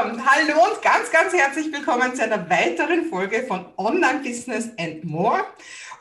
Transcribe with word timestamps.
hallo 0.00 0.64
und 0.70 0.80
ganz, 0.80 1.10
ganz 1.10 1.32
herzlich 1.32 1.72
willkommen 1.72 2.14
zu 2.14 2.22
einer 2.22 2.48
weiteren 2.48 3.06
Folge 3.06 3.42
von 3.42 3.66
Online 3.76 4.20
Business 4.22 4.70
and 4.78 5.02
More. 5.02 5.44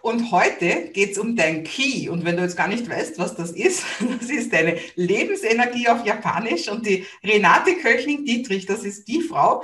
Und 0.03 0.31
heute 0.31 0.89
geht 0.93 1.13
es 1.13 1.17
um 1.17 1.35
dein 1.35 1.63
Key. 1.63 2.07
Und 2.07 2.23
wenn 2.23 2.37
du 2.37 2.43
jetzt 2.43 2.55
gar 2.55 2.67
nicht 2.67 2.87
weißt, 2.87 3.17
was 3.17 3.35
das 3.35 3.49
ist, 3.49 3.83
das 4.19 4.29
ist 4.29 4.53
deine 4.53 4.77
Lebensenergie 4.93 5.89
auf 5.89 6.05
Japanisch. 6.05 6.69
Und 6.69 6.85
die 6.85 7.07
Renate 7.23 7.73
Köchling-Dietrich, 7.73 8.67
das 8.67 8.83
ist 8.83 9.07
die 9.07 9.21
Frau, 9.21 9.63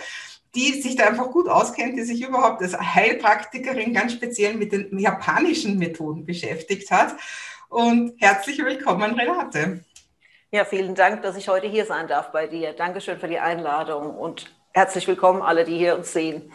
die 0.55 0.81
sich 0.81 0.95
da 0.95 1.05
einfach 1.05 1.29
gut 1.29 1.47
auskennt, 1.47 1.95
die 1.99 2.03
sich 2.03 2.27
überhaupt 2.27 2.63
als 2.63 2.75
Heilpraktikerin 2.75 3.93
ganz 3.93 4.13
speziell 4.13 4.55
mit 4.55 4.71
den 4.71 4.97
japanischen 4.97 5.77
Methoden 5.77 6.25
beschäftigt 6.25 6.89
hat. 6.89 7.15
Und 7.69 8.13
herzlich 8.19 8.57
willkommen, 8.57 9.13
Renate. 9.13 9.83
Ja, 10.53 10.65
vielen 10.65 10.93
Dank, 10.93 11.23
dass 11.23 11.35
ich 11.35 11.47
heute 11.47 11.65
hier 11.65 11.87
sein 11.87 12.07
darf 12.07 12.31
bei 12.31 12.45
dir. 12.45 12.73
Dankeschön 12.73 13.17
für 13.17 13.27
die 13.27 13.39
Einladung 13.39 14.15
und 14.15 14.53
herzlich 14.71 15.07
willkommen 15.07 15.41
alle, 15.41 15.65
die 15.65 15.75
hier 15.75 15.97
uns 15.97 16.13
sehen. 16.13 16.51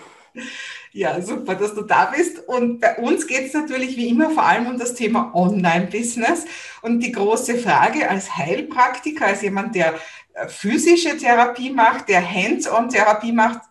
Ja, 0.93 1.20
super, 1.20 1.56
dass 1.56 1.75
du 1.75 1.83
da 1.83 2.05
bist. 2.05 2.47
Und 2.47 2.79
bei 2.79 2.95
uns 2.98 3.27
geht 3.27 3.48
es 3.48 3.55
natürlich 3.55 3.97
wie 3.97 4.09
immer 4.09 4.30
vor 4.30 4.45
allem 4.45 4.69
um 4.69 4.79
das 4.79 4.95
Thema 4.95 5.34
Online-Business. 5.34 6.47
Und 6.80 7.01
die 7.01 7.11
große 7.11 7.59
Frage 7.59 8.09
als 8.09 8.37
Heilpraktiker, 8.37 9.27
als 9.27 9.42
jemand, 9.42 9.75
der 9.75 9.95
äh, 10.34 10.47
physische 10.47 11.17
Therapie 11.17 11.70
macht, 11.70 12.09
der 12.09 12.23
Hands-on-Therapie 12.23 13.33
macht, 13.33 13.62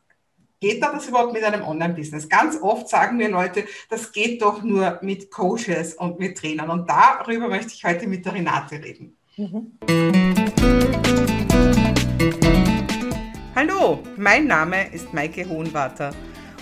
Geht 0.60 0.82
da 0.82 0.92
das 0.92 1.08
überhaupt 1.08 1.34
mit 1.34 1.44
einem 1.44 1.64
Online-Business? 1.64 2.28
Ganz 2.28 2.60
oft 2.60 2.90
sagen 2.90 3.18
mir 3.18 3.30
Leute, 3.30 3.66
das 3.92 4.12
geht 4.12 4.42
doch 4.42 4.64
nur 4.64 4.98
mit 5.04 5.30
Coaches 5.30 5.94
und 5.94 6.18
mit 6.18 6.36
Trainern. 6.40 6.72
Und 6.72 6.90
darüber 6.90 7.48
möchte 7.48 7.74
ich 7.76 7.86
heute 7.86 8.08
mit 8.08 8.26
der 8.26 8.34
Renate 8.34 8.84
reden. 8.84 9.17
Mhm. 9.40 9.78
Hallo, 13.56 14.00
mein 14.16 14.48
Name 14.48 14.92
ist 14.92 15.14
Maike 15.14 15.48
Hohenwarter 15.48 16.10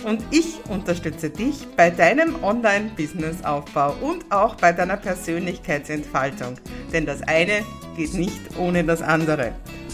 und 0.04 0.22
ich 0.30 0.60
unterstütze 0.68 1.30
dich 1.30 1.66
bei 1.74 1.88
deinem 1.88 2.44
Online-Business-Aufbau 2.44 3.94
und 4.02 4.30
auch 4.30 4.56
bei 4.56 4.72
deiner 4.72 4.98
Persönlichkeitsentfaltung. 4.98 6.56
Denn 6.92 7.06
das 7.06 7.22
eine 7.22 7.64
geht 7.96 8.12
nicht 8.12 8.42
ohne 8.58 8.84
das 8.84 9.00
andere. 9.00 9.52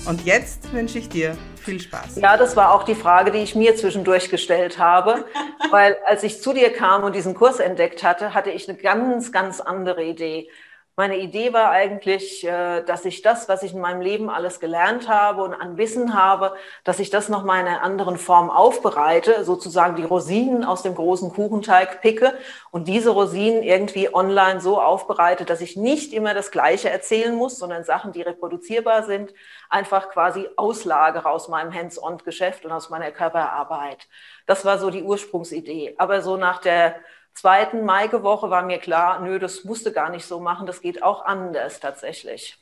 Und 0.08 0.24
jetzt 0.24 0.72
wünsche 0.72 0.98
ich 0.98 1.08
dir 1.08 1.36
viel 1.62 1.78
Spaß. 1.78 2.16
Ja, 2.16 2.36
das 2.36 2.56
war 2.56 2.74
auch 2.74 2.82
die 2.82 2.96
Frage, 2.96 3.30
die 3.30 3.38
ich 3.38 3.54
mir 3.54 3.76
zwischendurch 3.76 4.28
gestellt 4.28 4.78
habe, 4.78 5.24
weil 5.70 5.96
als 6.04 6.24
ich 6.24 6.42
zu 6.42 6.52
dir 6.52 6.72
kam 6.72 7.04
und 7.04 7.14
diesen 7.14 7.34
Kurs 7.34 7.60
entdeckt 7.60 8.02
hatte, 8.02 8.34
hatte 8.34 8.50
ich 8.50 8.68
eine 8.68 8.76
ganz, 8.76 9.30
ganz 9.30 9.60
andere 9.60 10.02
Idee. 10.02 10.48
Meine 10.94 11.16
Idee 11.16 11.54
war 11.54 11.70
eigentlich, 11.70 12.44
äh, 12.44 12.82
dass 12.82 13.06
ich 13.06 13.22
das, 13.22 13.48
was 13.48 13.62
ich 13.62 13.72
in 13.72 13.80
meinem 13.80 14.02
Leben 14.02 14.28
alles 14.28 14.60
gelernt 14.60 15.08
habe 15.08 15.42
und 15.42 15.54
an 15.54 15.78
Wissen 15.78 16.12
habe, 16.12 16.54
dass 16.84 16.98
ich 16.98 17.08
das 17.08 17.30
noch 17.30 17.44
mal 17.44 17.60
in 17.60 17.66
einer 17.66 17.82
anderen 17.82 18.18
Form 18.18 18.50
aufbereite, 18.50 19.42
sozusagen 19.44 19.96
die 19.96 20.04
Rosinen 20.04 20.64
aus 20.64 20.82
dem 20.82 20.94
großen 20.94 21.32
Kuchenteig 21.32 22.02
picke 22.02 22.34
und 22.70 22.88
diese 22.88 23.08
Rosinen 23.08 23.62
irgendwie 23.62 24.14
online 24.14 24.60
so 24.60 24.78
aufbereite, 24.82 25.46
dass 25.46 25.62
ich 25.62 25.78
nicht 25.78 26.12
immer 26.12 26.34
das 26.34 26.50
Gleiche 26.50 26.90
erzählen 26.90 27.34
muss, 27.34 27.58
sondern 27.58 27.84
Sachen, 27.84 28.12
die 28.12 28.20
reproduzierbar 28.20 29.04
sind, 29.04 29.32
einfach 29.70 30.10
quasi 30.10 30.46
auslagere 30.56 31.30
aus 31.30 31.48
meinem 31.48 31.72
Hands-on-Geschäft 31.72 32.66
und 32.66 32.72
aus 32.72 32.90
meiner 32.90 33.12
Körperarbeit. 33.12 34.08
Das 34.44 34.66
war 34.66 34.78
so 34.78 34.90
die 34.90 35.02
Ursprungsidee. 35.02 35.94
Aber 35.96 36.20
so 36.20 36.36
nach 36.36 36.58
der 36.58 36.96
zweiten 37.34 37.84
Maike-Woche 37.84 38.50
war 38.50 38.64
mir 38.64 38.78
klar, 38.78 39.20
nö, 39.20 39.38
das 39.38 39.64
musste 39.64 39.92
gar 39.92 40.10
nicht 40.10 40.26
so 40.26 40.40
machen, 40.40 40.66
das 40.66 40.80
geht 40.80 41.02
auch 41.02 41.24
anders 41.24 41.80
tatsächlich. 41.80 42.58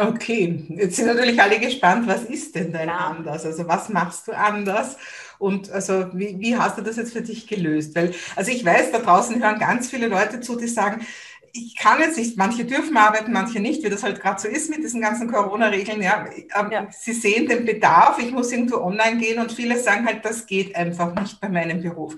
Okay, 0.00 0.64
jetzt 0.68 0.94
sind 0.94 1.06
natürlich 1.06 1.42
alle 1.42 1.58
gespannt, 1.58 2.06
was 2.06 2.22
ist 2.22 2.54
denn 2.54 2.72
dein 2.72 2.86
ja. 2.86 2.98
anders? 2.98 3.44
Also 3.44 3.66
was 3.66 3.88
machst 3.88 4.28
du 4.28 4.32
anders? 4.32 4.96
Und 5.38 5.72
also 5.72 6.06
wie, 6.12 6.38
wie 6.38 6.56
hast 6.56 6.78
du 6.78 6.82
das 6.82 6.96
jetzt 6.96 7.12
für 7.12 7.22
dich 7.22 7.48
gelöst? 7.48 7.96
Weil, 7.96 8.14
also 8.36 8.52
ich 8.52 8.64
weiß, 8.64 8.92
da 8.92 9.00
draußen 9.00 9.42
hören 9.42 9.58
ganz 9.58 9.90
viele 9.90 10.06
Leute 10.06 10.40
zu, 10.40 10.54
die 10.54 10.68
sagen, 10.68 11.04
ich 11.52 11.76
kann 11.76 11.98
jetzt 11.98 12.16
nicht, 12.16 12.36
manche 12.36 12.64
dürfen 12.64 12.96
arbeiten, 12.96 13.32
manche 13.32 13.58
nicht, 13.58 13.82
wie 13.82 13.88
das 13.88 14.04
halt 14.04 14.20
gerade 14.20 14.40
so 14.40 14.46
ist 14.46 14.70
mit 14.70 14.84
diesen 14.84 15.00
ganzen 15.00 15.30
Corona-Regeln. 15.32 16.00
Ja. 16.00 16.26
Ja. 16.70 16.86
Sie 16.90 17.12
sehen 17.12 17.48
den 17.48 17.64
Bedarf, 17.64 18.20
ich 18.20 18.30
muss 18.30 18.52
irgendwo 18.52 18.76
online 18.76 19.18
gehen 19.18 19.40
und 19.40 19.50
viele 19.50 19.78
sagen 19.78 20.06
halt, 20.06 20.24
das 20.24 20.46
geht 20.46 20.76
einfach 20.76 21.12
nicht 21.14 21.40
bei 21.40 21.48
meinem 21.48 21.82
Beruf. 21.82 22.14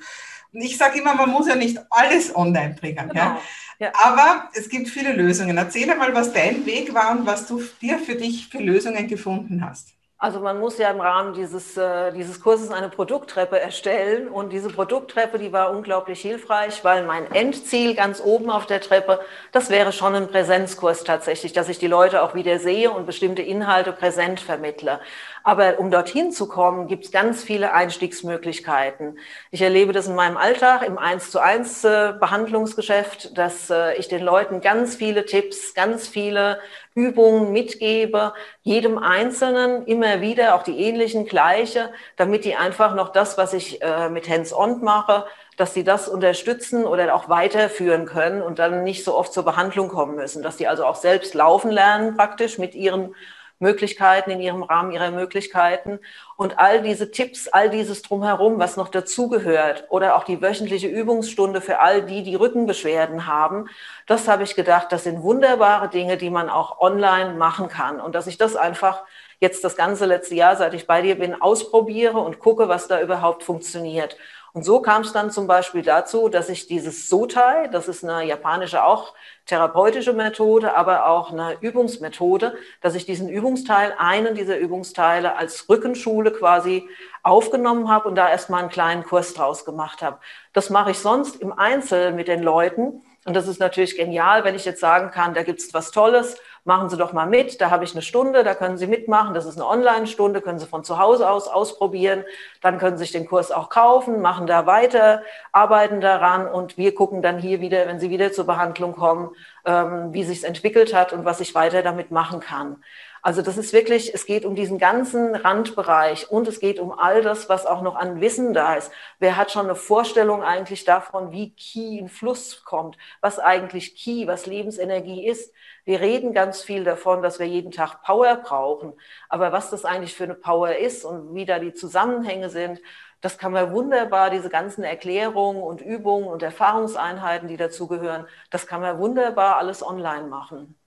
Ich 0.52 0.76
sage 0.76 1.00
immer, 1.00 1.14
man 1.14 1.30
muss 1.30 1.46
ja 1.46 1.54
nicht 1.54 1.78
alles 1.90 2.34
online 2.34 2.74
bringen. 2.74 3.08
Genau. 3.08 3.14
Ja? 3.14 3.40
ja? 3.78 3.92
Aber 4.02 4.50
es 4.54 4.68
gibt 4.68 4.88
viele 4.88 5.12
Lösungen. 5.12 5.56
Erzähl 5.56 5.94
mal, 5.94 6.14
was 6.14 6.32
dein 6.32 6.66
Weg 6.66 6.92
war 6.94 7.12
und 7.12 7.26
was 7.26 7.46
du 7.46 7.62
dir 7.80 7.98
für 7.98 8.14
dich 8.14 8.48
für 8.48 8.58
Lösungen 8.58 9.06
gefunden 9.06 9.64
hast. 9.64 9.94
Also 10.22 10.38
man 10.38 10.60
muss 10.60 10.76
ja 10.76 10.90
im 10.90 11.00
Rahmen 11.00 11.32
dieses, 11.32 11.78
äh, 11.78 12.12
dieses 12.12 12.42
Kurses 12.42 12.70
eine 12.70 12.90
Produkttreppe 12.90 13.58
erstellen 13.58 14.28
und 14.28 14.52
diese 14.52 14.68
Produkttreppe, 14.68 15.38
die 15.38 15.50
war 15.50 15.70
unglaublich 15.70 16.20
hilfreich, 16.20 16.84
weil 16.84 17.06
mein 17.06 17.32
Endziel 17.32 17.94
ganz 17.94 18.20
oben 18.22 18.50
auf 18.50 18.66
der 18.66 18.82
Treppe, 18.82 19.20
das 19.50 19.70
wäre 19.70 19.92
schon 19.92 20.14
ein 20.14 20.28
Präsenzkurs 20.28 21.04
tatsächlich, 21.04 21.54
dass 21.54 21.70
ich 21.70 21.78
die 21.78 21.86
Leute 21.86 22.22
auch 22.22 22.34
wieder 22.34 22.58
sehe 22.58 22.90
und 22.90 23.06
bestimmte 23.06 23.40
Inhalte 23.40 23.92
präsent 23.92 24.40
vermittle. 24.40 25.00
Aber 25.42 25.78
um 25.78 25.90
dorthin 25.90 26.32
zu 26.32 26.48
kommen, 26.48 26.86
gibt 26.86 27.06
es 27.06 27.12
ganz 27.12 27.42
viele 27.42 27.72
Einstiegsmöglichkeiten. 27.72 29.18
Ich 29.50 29.62
erlebe 29.62 29.94
das 29.94 30.06
in 30.06 30.16
meinem 30.16 30.36
Alltag 30.36 30.82
im 30.86 30.98
1 30.98 31.30
zu 31.30 31.38
1 31.40 31.84
äh, 31.84 32.12
Behandlungsgeschäft, 32.20 33.38
dass 33.38 33.70
äh, 33.70 33.94
ich 33.94 34.08
den 34.08 34.22
Leuten 34.22 34.60
ganz 34.60 34.96
viele 34.96 35.24
Tipps, 35.24 35.72
ganz 35.72 36.08
viele 36.08 36.60
Übungen 36.94 37.52
mitgebe, 37.52 38.32
jedem 38.62 38.98
Einzelnen 38.98 39.86
immer 39.86 40.20
wieder, 40.20 40.54
auch 40.54 40.62
die 40.62 40.78
ähnlichen, 40.80 41.26
gleiche, 41.26 41.92
damit 42.16 42.44
die 42.44 42.56
einfach 42.56 42.94
noch 42.94 43.10
das, 43.10 43.38
was 43.38 43.52
ich 43.52 43.80
äh, 43.82 44.08
mit 44.08 44.28
Hands-on 44.28 44.82
mache, 44.82 45.26
dass 45.56 45.74
sie 45.74 45.84
das 45.84 46.08
unterstützen 46.08 46.84
oder 46.84 47.14
auch 47.14 47.28
weiterführen 47.28 48.06
können 48.06 48.42
und 48.42 48.58
dann 48.58 48.82
nicht 48.82 49.04
so 49.04 49.16
oft 49.16 49.32
zur 49.32 49.44
Behandlung 49.44 49.88
kommen 49.88 50.16
müssen, 50.16 50.42
dass 50.42 50.56
die 50.56 50.66
also 50.66 50.84
auch 50.84 50.96
selbst 50.96 51.34
laufen 51.34 51.70
lernen 51.70 52.16
praktisch 52.16 52.58
mit 52.58 52.74
ihren 52.74 53.14
Möglichkeiten, 53.60 54.30
in 54.30 54.40
ihrem 54.40 54.62
Rahmen 54.62 54.90
ihrer 54.90 55.10
Möglichkeiten. 55.10 56.00
Und 56.36 56.58
all 56.58 56.82
diese 56.82 57.10
Tipps, 57.10 57.46
all 57.46 57.70
dieses 57.70 58.02
drumherum, 58.02 58.58
was 58.58 58.76
noch 58.76 58.88
dazugehört, 58.88 59.84
oder 59.90 60.16
auch 60.16 60.24
die 60.24 60.42
wöchentliche 60.42 60.88
Übungsstunde 60.88 61.60
für 61.60 61.78
all 61.78 62.02
die, 62.02 62.22
die 62.22 62.34
Rückenbeschwerden 62.34 63.26
haben, 63.26 63.68
das 64.06 64.26
habe 64.26 64.42
ich 64.42 64.56
gedacht, 64.56 64.90
das 64.90 65.04
sind 65.04 65.22
wunderbare 65.22 65.88
Dinge, 65.88 66.16
die 66.16 66.30
man 66.30 66.50
auch 66.50 66.80
online 66.80 67.34
machen 67.34 67.68
kann. 67.68 68.00
Und 68.00 68.14
dass 68.14 68.26
ich 68.26 68.38
das 68.38 68.56
einfach 68.56 69.04
jetzt 69.40 69.62
das 69.64 69.76
ganze 69.76 70.06
letzte 70.06 70.34
Jahr, 70.34 70.56
seit 70.56 70.74
ich 70.74 70.86
bei 70.86 71.02
dir 71.02 71.18
bin, 71.18 71.40
ausprobiere 71.40 72.18
und 72.18 72.38
gucke, 72.38 72.68
was 72.68 72.88
da 72.88 73.00
überhaupt 73.00 73.42
funktioniert. 73.42 74.16
Und 74.52 74.64
so 74.64 74.80
kam 74.80 75.02
es 75.02 75.12
dann 75.12 75.30
zum 75.30 75.46
Beispiel 75.46 75.82
dazu, 75.82 76.28
dass 76.28 76.48
ich 76.48 76.66
dieses 76.66 77.08
Sotai, 77.08 77.68
das 77.68 77.86
ist 77.86 78.04
eine 78.04 78.26
japanische 78.26 78.82
auch 78.82 79.14
therapeutische 79.46 80.12
Methode, 80.12 80.76
aber 80.76 81.06
auch 81.06 81.32
eine 81.32 81.56
Übungsmethode, 81.60 82.54
dass 82.80 82.94
ich 82.94 83.06
diesen 83.06 83.28
Übungsteil, 83.28 83.94
einen 83.98 84.34
dieser 84.34 84.58
Übungsteile 84.58 85.36
als 85.36 85.68
Rückenschule 85.68 86.32
quasi 86.32 86.88
aufgenommen 87.22 87.88
habe 87.88 88.08
und 88.08 88.14
da 88.16 88.28
erstmal 88.28 88.60
einen 88.60 88.70
kleinen 88.70 89.04
Kurs 89.04 89.34
draus 89.34 89.64
gemacht 89.64 90.02
habe. 90.02 90.18
Das 90.52 90.70
mache 90.70 90.92
ich 90.92 90.98
sonst 90.98 91.36
im 91.36 91.52
Einzel 91.52 92.12
mit 92.12 92.28
den 92.28 92.42
Leuten. 92.42 93.02
Und 93.26 93.34
das 93.34 93.46
ist 93.46 93.60
natürlich 93.60 93.96
genial, 93.96 94.44
wenn 94.44 94.54
ich 94.54 94.64
jetzt 94.64 94.80
sagen 94.80 95.10
kann, 95.10 95.34
da 95.34 95.42
gibt 95.42 95.60
es 95.60 95.74
was 95.74 95.90
Tolles 95.90 96.38
machen 96.64 96.88
Sie 96.88 96.96
doch 96.96 97.12
mal 97.12 97.26
mit, 97.26 97.60
da 97.60 97.70
habe 97.70 97.84
ich 97.84 97.92
eine 97.92 98.02
Stunde, 98.02 98.44
da 98.44 98.54
können 98.54 98.76
Sie 98.76 98.86
mitmachen, 98.86 99.34
das 99.34 99.46
ist 99.46 99.56
eine 99.56 99.66
Online-Stunde, 99.66 100.40
können 100.40 100.58
Sie 100.58 100.66
von 100.66 100.84
zu 100.84 100.98
Hause 100.98 101.28
aus 101.30 101.48
ausprobieren, 101.48 102.24
dann 102.60 102.78
können 102.78 102.96
Sie 102.96 103.04
sich 103.04 103.12
den 103.12 103.26
Kurs 103.26 103.50
auch 103.50 103.70
kaufen, 103.70 104.20
machen 104.20 104.46
da 104.46 104.66
weiter, 104.66 105.22
arbeiten 105.52 106.00
daran 106.00 106.46
und 106.46 106.76
wir 106.76 106.94
gucken 106.94 107.22
dann 107.22 107.38
hier 107.38 107.60
wieder, 107.60 107.86
wenn 107.86 108.00
Sie 108.00 108.10
wieder 108.10 108.32
zur 108.32 108.46
Behandlung 108.46 108.94
kommen, 108.94 109.30
ähm, 109.64 110.12
wie 110.12 110.24
sich 110.24 110.38
es 110.38 110.44
entwickelt 110.44 110.94
hat 110.94 111.12
und 111.12 111.24
was 111.24 111.40
ich 111.40 111.54
weiter 111.54 111.82
damit 111.82 112.10
machen 112.10 112.40
kann. 112.40 112.82
Also 113.22 113.42
das 113.42 113.58
ist 113.58 113.72
wirklich, 113.74 114.14
es 114.14 114.24
geht 114.24 114.44
um 114.46 114.54
diesen 114.54 114.78
ganzen 114.78 115.34
Randbereich 115.34 116.30
und 116.30 116.48
es 116.48 116.58
geht 116.58 116.78
um 116.78 116.90
all 116.92 117.22
das, 117.22 117.48
was 117.50 117.66
auch 117.66 117.82
noch 117.82 117.96
an 117.96 118.20
Wissen 118.20 118.54
da 118.54 118.74
ist. 118.74 118.90
Wer 119.18 119.36
hat 119.36 119.50
schon 119.50 119.66
eine 119.66 119.74
Vorstellung 119.74 120.42
eigentlich 120.42 120.84
davon, 120.84 121.30
wie 121.30 121.50
Ki 121.54 121.98
in 121.98 122.08
Fluss 122.08 122.64
kommt, 122.64 122.96
was 123.20 123.38
eigentlich 123.38 123.94
Ki, 123.94 124.26
was 124.26 124.46
Lebensenergie 124.46 125.26
ist? 125.26 125.52
Wir 125.84 126.00
reden 126.00 126.32
ganz 126.32 126.62
viel 126.62 126.84
davon, 126.84 127.22
dass 127.22 127.38
wir 127.38 127.46
jeden 127.46 127.72
Tag 127.72 128.02
Power 128.02 128.36
brauchen. 128.36 128.94
Aber 129.28 129.52
was 129.52 129.70
das 129.70 129.84
eigentlich 129.84 130.14
für 130.14 130.24
eine 130.24 130.34
Power 130.34 130.76
ist 130.76 131.04
und 131.04 131.34
wie 131.34 131.44
da 131.44 131.58
die 131.58 131.74
Zusammenhänge 131.74 132.48
sind, 132.48 132.80
das 133.20 133.36
kann 133.36 133.52
man 133.52 133.72
wunderbar, 133.72 134.30
diese 134.30 134.48
ganzen 134.48 134.82
Erklärungen 134.82 135.62
und 135.62 135.82
Übungen 135.82 136.26
und 136.28 136.42
Erfahrungseinheiten, 136.42 137.48
die 137.48 137.58
dazugehören, 137.58 138.26
das 138.50 138.66
kann 138.66 138.80
man 138.80 138.98
wunderbar 138.98 139.56
alles 139.56 139.82
online 139.82 140.26
machen. 140.26 140.79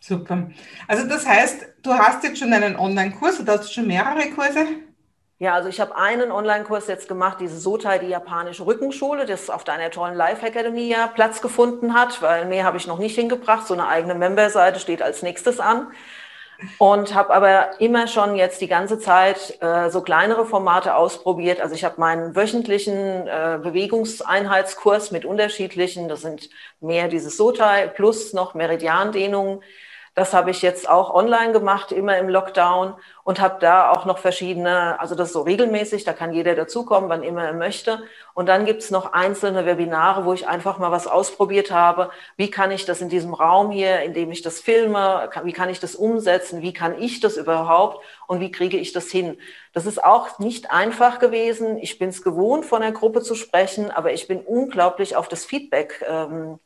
Super. 0.00 0.50
Also 0.86 1.06
das 1.08 1.26
heißt, 1.26 1.66
du 1.82 1.92
hast 1.94 2.22
jetzt 2.24 2.38
schon 2.38 2.52
einen 2.52 2.76
Online-Kurs 2.76 3.40
oder 3.40 3.54
hast 3.54 3.68
du 3.68 3.72
schon 3.72 3.86
mehrere 3.86 4.30
Kurse? 4.30 4.66
Ja, 5.40 5.54
also 5.54 5.68
ich 5.68 5.80
habe 5.80 5.96
einen 5.96 6.32
Online-Kurs 6.32 6.88
jetzt 6.88 7.06
gemacht, 7.06 7.38
diese 7.40 7.58
Sotai, 7.60 7.98
die 7.98 8.08
japanische 8.08 8.66
Rückenschule, 8.66 9.24
das 9.24 9.50
auf 9.50 9.62
deiner 9.62 9.90
tollen 9.90 10.16
Life 10.16 10.44
Academy 10.44 10.88
ja 10.88 11.06
Platz 11.06 11.40
gefunden 11.40 11.94
hat, 11.94 12.20
weil 12.22 12.46
mehr 12.46 12.64
habe 12.64 12.76
ich 12.76 12.88
noch 12.88 12.98
nicht 12.98 13.14
hingebracht. 13.14 13.66
So 13.68 13.74
eine 13.74 13.86
eigene 13.86 14.16
Member-Seite 14.16 14.80
steht 14.80 15.00
als 15.00 15.22
nächstes 15.22 15.60
an. 15.60 15.92
und 16.78 17.14
habe 17.14 17.32
aber 17.34 17.80
immer 17.80 18.06
schon 18.08 18.34
jetzt 18.36 18.60
die 18.60 18.68
ganze 18.68 18.98
Zeit 18.98 19.58
äh, 19.62 19.90
so 19.90 20.02
kleinere 20.02 20.46
Formate 20.46 20.94
ausprobiert. 20.96 21.60
Also 21.60 21.74
ich 21.74 21.84
habe 21.84 22.00
meinen 22.00 22.34
wöchentlichen 22.36 23.26
äh, 23.28 23.58
Bewegungseinheitskurs 23.62 25.10
mit 25.12 25.24
unterschiedlichen, 25.24 26.08
das 26.08 26.22
sind 26.22 26.50
mehr 26.80 27.08
dieses 27.08 27.36
Sotai 27.36 27.88
plus 27.88 28.32
noch 28.32 28.54
Meridiandehnungen. 28.54 29.62
Das 30.18 30.34
habe 30.34 30.50
ich 30.50 30.62
jetzt 30.62 30.88
auch 30.88 31.14
online 31.14 31.52
gemacht, 31.52 31.92
immer 31.92 32.18
im 32.18 32.28
Lockdown 32.28 32.94
und 33.22 33.38
habe 33.38 33.58
da 33.60 33.92
auch 33.92 34.04
noch 34.04 34.18
verschiedene, 34.18 34.98
also 34.98 35.14
das 35.14 35.32
so 35.32 35.42
regelmäßig, 35.42 36.02
da 36.02 36.12
kann 36.12 36.32
jeder 36.32 36.56
dazukommen, 36.56 37.08
wann 37.08 37.22
immer 37.22 37.44
er 37.44 37.52
möchte. 37.52 38.02
Und 38.34 38.48
dann 38.48 38.64
gibt 38.64 38.82
es 38.82 38.90
noch 38.90 39.12
einzelne 39.12 39.64
Webinare, 39.64 40.24
wo 40.24 40.32
ich 40.32 40.48
einfach 40.48 40.78
mal 40.78 40.90
was 40.90 41.06
ausprobiert 41.06 41.70
habe. 41.70 42.10
Wie 42.36 42.50
kann 42.50 42.72
ich 42.72 42.84
das 42.84 43.00
in 43.00 43.08
diesem 43.08 43.32
Raum 43.32 43.70
hier, 43.70 44.00
in 44.00 44.12
dem 44.12 44.32
ich 44.32 44.42
das 44.42 44.58
filme, 44.58 45.30
wie 45.44 45.52
kann 45.52 45.68
ich 45.68 45.78
das 45.78 45.94
umsetzen, 45.94 46.62
wie 46.62 46.72
kann 46.72 47.00
ich 47.00 47.20
das 47.20 47.36
überhaupt 47.36 48.04
und 48.26 48.40
wie 48.40 48.50
kriege 48.50 48.76
ich 48.76 48.92
das 48.92 49.12
hin? 49.12 49.38
Das 49.72 49.86
ist 49.86 50.02
auch 50.02 50.40
nicht 50.40 50.72
einfach 50.72 51.20
gewesen. 51.20 51.78
Ich 51.78 52.00
bin 52.00 52.08
es 52.08 52.24
gewohnt, 52.24 52.66
von 52.66 52.82
der 52.82 52.90
Gruppe 52.90 53.22
zu 53.22 53.36
sprechen, 53.36 53.92
aber 53.92 54.12
ich 54.12 54.26
bin 54.26 54.40
unglaublich 54.40 55.14
auf 55.14 55.28
das 55.28 55.44
Feedback 55.44 56.04
ähm, 56.08 56.58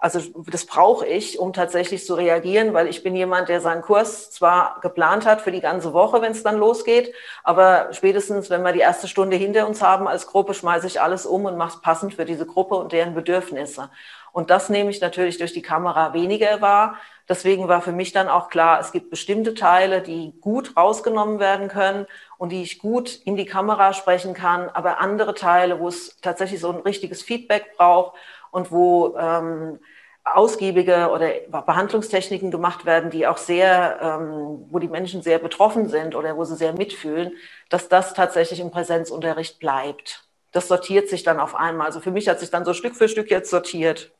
also 0.00 0.20
das 0.50 0.64
brauche 0.64 1.06
ich, 1.06 1.38
um 1.38 1.52
tatsächlich 1.52 2.06
zu 2.06 2.14
reagieren, 2.14 2.72
weil 2.72 2.88
ich 2.88 3.02
bin 3.02 3.14
jemand, 3.14 3.50
der 3.50 3.60
seinen 3.60 3.82
Kurs 3.82 4.30
zwar 4.30 4.80
geplant 4.80 5.26
hat 5.26 5.42
für 5.42 5.52
die 5.52 5.60
ganze 5.60 5.92
Woche, 5.92 6.22
wenn 6.22 6.32
es 6.32 6.42
dann 6.42 6.56
losgeht, 6.56 7.14
aber 7.44 7.88
spätestens, 7.92 8.48
wenn 8.48 8.62
wir 8.62 8.72
die 8.72 8.80
erste 8.80 9.08
Stunde 9.08 9.36
hinter 9.36 9.68
uns 9.68 9.82
haben 9.82 10.08
als 10.08 10.26
Gruppe, 10.26 10.54
schmeiße 10.54 10.86
ich 10.86 11.02
alles 11.02 11.26
um 11.26 11.44
und 11.44 11.58
mache 11.58 11.76
es 11.76 11.82
passend 11.82 12.14
für 12.14 12.24
diese 12.24 12.46
Gruppe 12.46 12.76
und 12.76 12.92
deren 12.92 13.14
Bedürfnisse. 13.14 13.90
Und 14.32 14.48
das 14.48 14.70
nehme 14.70 14.90
ich 14.90 15.02
natürlich 15.02 15.36
durch 15.38 15.52
die 15.52 15.62
Kamera 15.62 16.14
weniger 16.14 16.60
wahr. 16.60 16.96
Deswegen 17.28 17.68
war 17.68 17.82
für 17.82 17.92
mich 17.92 18.12
dann 18.12 18.28
auch 18.28 18.48
klar, 18.48 18.80
es 18.80 18.92
gibt 18.92 19.10
bestimmte 19.10 19.54
Teile, 19.54 20.00
die 20.00 20.32
gut 20.40 20.76
rausgenommen 20.76 21.40
werden 21.40 21.68
können 21.68 22.06
und 22.38 22.50
die 22.50 22.62
ich 22.62 22.78
gut 22.78 23.20
in 23.24 23.36
die 23.36 23.44
Kamera 23.44 23.92
sprechen 23.92 24.34
kann, 24.34 24.68
aber 24.70 25.00
andere 25.00 25.34
Teile, 25.34 25.78
wo 25.78 25.88
es 25.88 26.16
tatsächlich 26.22 26.60
so 26.60 26.70
ein 26.70 26.80
richtiges 26.80 27.22
Feedback 27.22 27.76
braucht 27.76 28.16
und 28.50 28.72
wo 28.72 29.16
ähm, 29.16 29.78
ausgiebige 30.24 31.10
oder 31.10 31.30
Behandlungstechniken 31.50 32.50
gemacht 32.50 32.84
werden, 32.84 33.10
die 33.10 33.26
auch 33.26 33.38
sehr, 33.38 33.98
ähm, 34.02 34.66
wo 34.70 34.78
die 34.78 34.88
Menschen 34.88 35.22
sehr 35.22 35.38
betroffen 35.38 35.88
sind 35.88 36.14
oder 36.14 36.36
wo 36.36 36.44
sie 36.44 36.56
sehr 36.56 36.72
mitfühlen, 36.72 37.32
dass 37.68 37.88
das 37.88 38.14
tatsächlich 38.14 38.60
im 38.60 38.70
Präsenzunterricht 38.70 39.58
bleibt. 39.58 40.24
Das 40.52 40.68
sortiert 40.68 41.08
sich 41.08 41.22
dann 41.22 41.40
auf 41.40 41.54
einmal. 41.54 41.86
Also 41.86 42.00
für 42.00 42.10
mich 42.10 42.28
hat 42.28 42.40
sich 42.40 42.50
dann 42.50 42.64
so 42.64 42.74
Stück 42.74 42.96
für 42.96 43.08
Stück 43.08 43.30
jetzt 43.30 43.50
sortiert. 43.50 44.12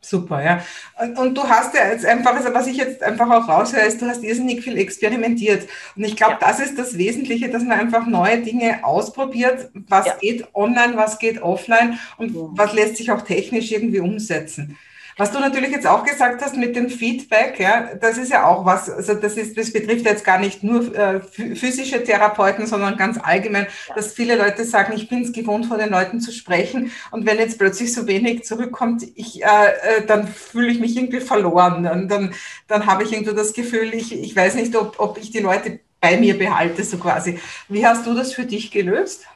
Super, 0.00 0.42
ja. 0.44 0.64
Und, 1.00 1.18
und, 1.18 1.34
du 1.36 1.42
hast 1.42 1.74
ja 1.74 1.88
jetzt 1.90 2.06
einfach, 2.06 2.34
also 2.34 2.54
was 2.54 2.68
ich 2.68 2.76
jetzt 2.76 3.02
einfach 3.02 3.28
auch 3.30 3.48
raushöre, 3.48 3.82
ist, 3.82 4.00
du 4.00 4.06
hast 4.06 4.22
irrsinnig 4.22 4.62
viel 4.62 4.78
experimentiert. 4.78 5.68
Und 5.96 6.04
ich 6.04 6.16
glaube, 6.16 6.38
ja. 6.40 6.48
das 6.48 6.60
ist 6.60 6.78
das 6.78 6.96
Wesentliche, 6.96 7.50
dass 7.50 7.64
man 7.64 7.80
einfach 7.80 8.06
neue 8.06 8.40
Dinge 8.40 8.84
ausprobiert. 8.84 9.70
Was 9.88 10.06
ja. 10.06 10.14
geht 10.20 10.54
online, 10.54 10.96
was 10.96 11.18
geht 11.18 11.42
offline 11.42 11.98
und 12.16 12.32
was 12.56 12.72
lässt 12.74 12.96
sich 12.96 13.10
auch 13.10 13.22
technisch 13.22 13.72
irgendwie 13.72 14.00
umsetzen. 14.00 14.78
Was 15.18 15.32
du 15.32 15.40
natürlich 15.40 15.72
jetzt 15.72 15.86
auch 15.86 16.04
gesagt 16.04 16.42
hast 16.42 16.56
mit 16.56 16.76
dem 16.76 16.88
Feedback, 16.88 17.58
ja, 17.58 17.90
das 18.00 18.18
ist 18.18 18.30
ja 18.30 18.46
auch 18.46 18.64
was, 18.64 18.88
also 18.88 19.14
das 19.14 19.36
ist, 19.36 19.58
das 19.58 19.72
betrifft 19.72 20.04
jetzt 20.06 20.24
gar 20.24 20.38
nicht 20.38 20.62
nur 20.62 20.94
äh, 20.94 21.20
physische 21.20 22.04
Therapeuten, 22.04 22.68
sondern 22.68 22.96
ganz 22.96 23.18
allgemein, 23.20 23.66
dass 23.96 24.12
viele 24.12 24.36
Leute 24.36 24.64
sagen, 24.64 24.92
ich 24.94 25.08
bin 25.08 25.22
es 25.22 25.32
gewohnt, 25.32 25.66
vor 25.66 25.76
den 25.76 25.90
Leuten 25.90 26.20
zu 26.20 26.30
sprechen 26.30 26.92
und 27.10 27.26
wenn 27.26 27.38
jetzt 27.38 27.58
plötzlich 27.58 27.92
so 27.92 28.06
wenig 28.06 28.44
zurückkommt, 28.44 29.02
ich, 29.16 29.42
äh, 29.42 29.46
äh, 29.46 30.06
dann 30.06 30.28
fühle 30.28 30.70
ich 30.70 30.78
mich 30.78 30.96
irgendwie 30.96 31.20
verloren. 31.20 31.82
Dann, 31.82 32.06
dann, 32.06 32.34
dann 32.68 32.86
habe 32.86 33.02
ich 33.02 33.12
irgendwie 33.12 33.34
das 33.34 33.52
Gefühl, 33.54 33.92
ich, 33.94 34.12
ich 34.12 34.36
weiß 34.36 34.54
nicht, 34.54 34.76
ob, 34.76 35.00
ob 35.00 35.18
ich 35.18 35.32
die 35.32 35.40
Leute 35.40 35.80
bei 36.00 36.16
mir 36.16 36.38
behalte, 36.38 36.84
so 36.84 36.96
quasi. 36.96 37.40
Wie 37.68 37.84
hast 37.84 38.06
du 38.06 38.14
das 38.14 38.32
für 38.32 38.44
dich 38.44 38.70
gelöst? 38.70 39.26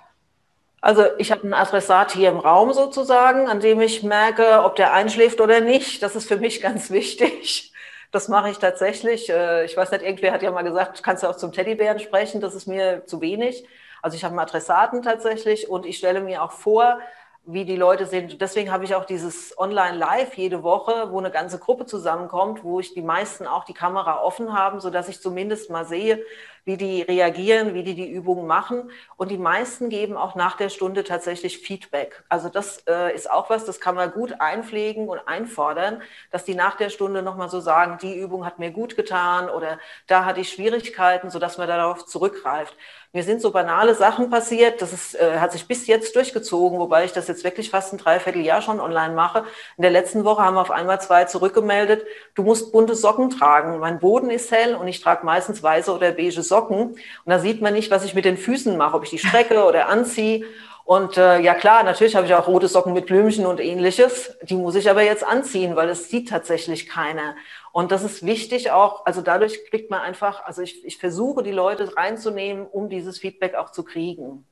Also 0.82 1.04
ich 1.18 1.30
habe 1.30 1.46
ein 1.46 1.54
Adressat 1.54 2.12
hier 2.12 2.28
im 2.30 2.38
Raum 2.38 2.72
sozusagen, 2.72 3.48
an 3.48 3.60
dem 3.60 3.80
ich 3.80 4.02
merke, 4.02 4.64
ob 4.64 4.74
der 4.76 4.92
einschläft 4.92 5.40
oder 5.40 5.60
nicht. 5.60 6.02
Das 6.02 6.16
ist 6.16 6.26
für 6.28 6.36
mich 6.38 6.60
ganz 6.60 6.90
wichtig. 6.90 7.72
Das 8.10 8.28
mache 8.28 8.50
ich 8.50 8.58
tatsächlich. 8.58 9.30
Äh, 9.30 9.64
ich 9.64 9.76
weiß 9.76 9.92
nicht, 9.92 10.02
irgendwer 10.02 10.32
hat 10.32 10.42
ja 10.42 10.50
mal 10.50 10.62
gesagt, 10.62 11.02
kannst 11.02 11.22
du 11.22 11.28
auch 11.28 11.36
zum 11.36 11.52
Teddybären 11.52 12.00
sprechen, 12.00 12.40
das 12.40 12.54
ist 12.54 12.66
mir 12.66 13.06
zu 13.06 13.20
wenig. 13.20 13.64
Also 14.02 14.16
ich 14.16 14.24
habe 14.24 14.32
einen 14.32 14.40
Adressaten 14.40 15.02
tatsächlich 15.02 15.68
und 15.70 15.86
ich 15.86 15.98
stelle 15.98 16.20
mir 16.20 16.42
auch 16.42 16.52
vor, 16.52 16.98
wie 17.44 17.64
die 17.64 17.76
Leute 17.76 18.06
sind. 18.06 18.40
Deswegen 18.40 18.70
habe 18.70 18.84
ich 18.84 18.94
auch 18.94 19.04
dieses 19.04 19.58
Online-Live 19.58 20.34
jede 20.34 20.62
Woche, 20.62 21.10
wo 21.10 21.18
eine 21.18 21.32
ganze 21.32 21.58
Gruppe 21.58 21.86
zusammenkommt, 21.86 22.62
wo 22.62 22.78
ich 22.78 22.94
die 22.94 23.02
meisten 23.02 23.48
auch 23.48 23.64
die 23.64 23.74
Kamera 23.74 24.22
offen 24.22 24.52
haben, 24.52 24.78
so 24.78 24.90
dass 24.90 25.08
ich 25.08 25.20
zumindest 25.20 25.68
mal 25.68 25.84
sehe, 25.84 26.24
wie 26.64 26.76
die 26.76 27.02
reagieren, 27.02 27.74
wie 27.74 27.82
die 27.82 27.96
die 27.96 28.08
Übungen 28.08 28.46
machen. 28.46 28.92
Und 29.16 29.32
die 29.32 29.38
meisten 29.38 29.88
geben 29.88 30.16
auch 30.16 30.36
nach 30.36 30.56
der 30.56 30.68
Stunde 30.68 31.02
tatsächlich 31.02 31.58
Feedback. 31.58 32.22
Also 32.28 32.48
das 32.48 32.84
äh, 32.86 33.12
ist 33.12 33.28
auch 33.28 33.50
was, 33.50 33.64
das 33.64 33.80
kann 33.80 33.96
man 33.96 34.12
gut 34.12 34.40
einpflegen 34.40 35.08
und 35.08 35.18
einfordern, 35.26 36.02
dass 36.30 36.44
die 36.44 36.54
nach 36.54 36.76
der 36.76 36.90
Stunde 36.90 37.22
nochmal 37.22 37.48
so 37.48 37.60
sagen, 37.60 37.98
die 38.00 38.16
Übung 38.16 38.46
hat 38.46 38.60
mir 38.60 38.70
gut 38.70 38.94
getan 38.94 39.50
oder 39.50 39.80
da 40.06 40.24
hatte 40.24 40.40
ich 40.40 40.50
Schwierigkeiten, 40.50 41.30
sodass 41.30 41.58
man 41.58 41.66
darauf 41.66 42.06
zurückgreift. 42.06 42.76
Mir 43.14 43.24
sind 43.24 43.42
so 43.42 43.50
banale 43.50 43.94
Sachen 43.94 44.30
passiert, 44.30 44.80
das 44.80 44.94
ist, 44.94 45.14
äh, 45.14 45.38
hat 45.38 45.52
sich 45.52 45.68
bis 45.68 45.86
jetzt 45.86 46.16
durchgezogen, 46.16 46.78
wobei 46.78 47.04
ich 47.04 47.12
das 47.12 47.28
jetzt 47.28 47.44
wirklich 47.44 47.68
fast 47.68 47.92
ein 47.92 47.98
Dreivierteljahr 47.98 48.62
schon 48.62 48.80
online 48.80 49.12
mache. 49.12 49.44
In 49.76 49.82
der 49.82 49.90
letzten 49.90 50.24
Woche 50.24 50.42
haben 50.42 50.56
auf 50.56 50.70
einmal 50.70 50.98
zwei 50.98 51.26
zurückgemeldet, 51.26 52.06
du 52.34 52.42
musst 52.42 52.72
bunte 52.72 52.94
Socken 52.94 53.28
tragen. 53.28 53.80
Mein 53.80 53.98
Boden 53.98 54.30
ist 54.30 54.50
hell 54.50 54.74
und 54.74 54.88
ich 54.88 55.02
trage 55.02 55.26
meistens 55.26 55.62
weiße 55.62 55.94
oder 55.94 56.12
beige 56.12 56.40
Socken. 56.40 56.78
Und 56.92 56.98
da 57.26 57.38
sieht 57.38 57.60
man 57.60 57.74
nicht, 57.74 57.90
was 57.90 58.02
ich 58.06 58.14
mit 58.14 58.24
den 58.24 58.38
Füßen 58.38 58.78
mache, 58.78 58.96
ob 58.96 59.04
ich 59.04 59.10
die 59.10 59.18
strecke 59.18 59.62
oder 59.64 59.90
anziehe. 59.90 60.46
Und 60.84 61.16
äh, 61.16 61.40
ja 61.40 61.54
klar, 61.54 61.84
natürlich 61.84 62.16
habe 62.16 62.26
ich 62.26 62.34
auch 62.34 62.46
rote 62.48 62.68
Socken 62.68 62.92
mit 62.92 63.06
Blümchen 63.06 63.46
und 63.46 63.60
ähnliches. 63.60 64.36
Die 64.42 64.54
muss 64.54 64.74
ich 64.74 64.90
aber 64.90 65.02
jetzt 65.02 65.24
anziehen, 65.24 65.76
weil 65.76 65.88
es 65.88 66.10
sieht 66.10 66.28
tatsächlich 66.28 66.88
keiner. 66.88 67.36
Und 67.72 67.92
das 67.92 68.02
ist 68.02 68.26
wichtig 68.26 68.70
auch, 68.70 69.06
also 69.06 69.22
dadurch 69.22 69.64
kriegt 69.70 69.90
man 69.90 70.00
einfach, 70.00 70.44
also 70.44 70.60
ich, 70.62 70.84
ich 70.84 70.98
versuche 70.98 71.42
die 71.42 71.52
Leute 71.52 71.96
reinzunehmen, 71.96 72.66
um 72.66 72.88
dieses 72.88 73.18
Feedback 73.18 73.54
auch 73.54 73.70
zu 73.70 73.84
kriegen. 73.84 74.44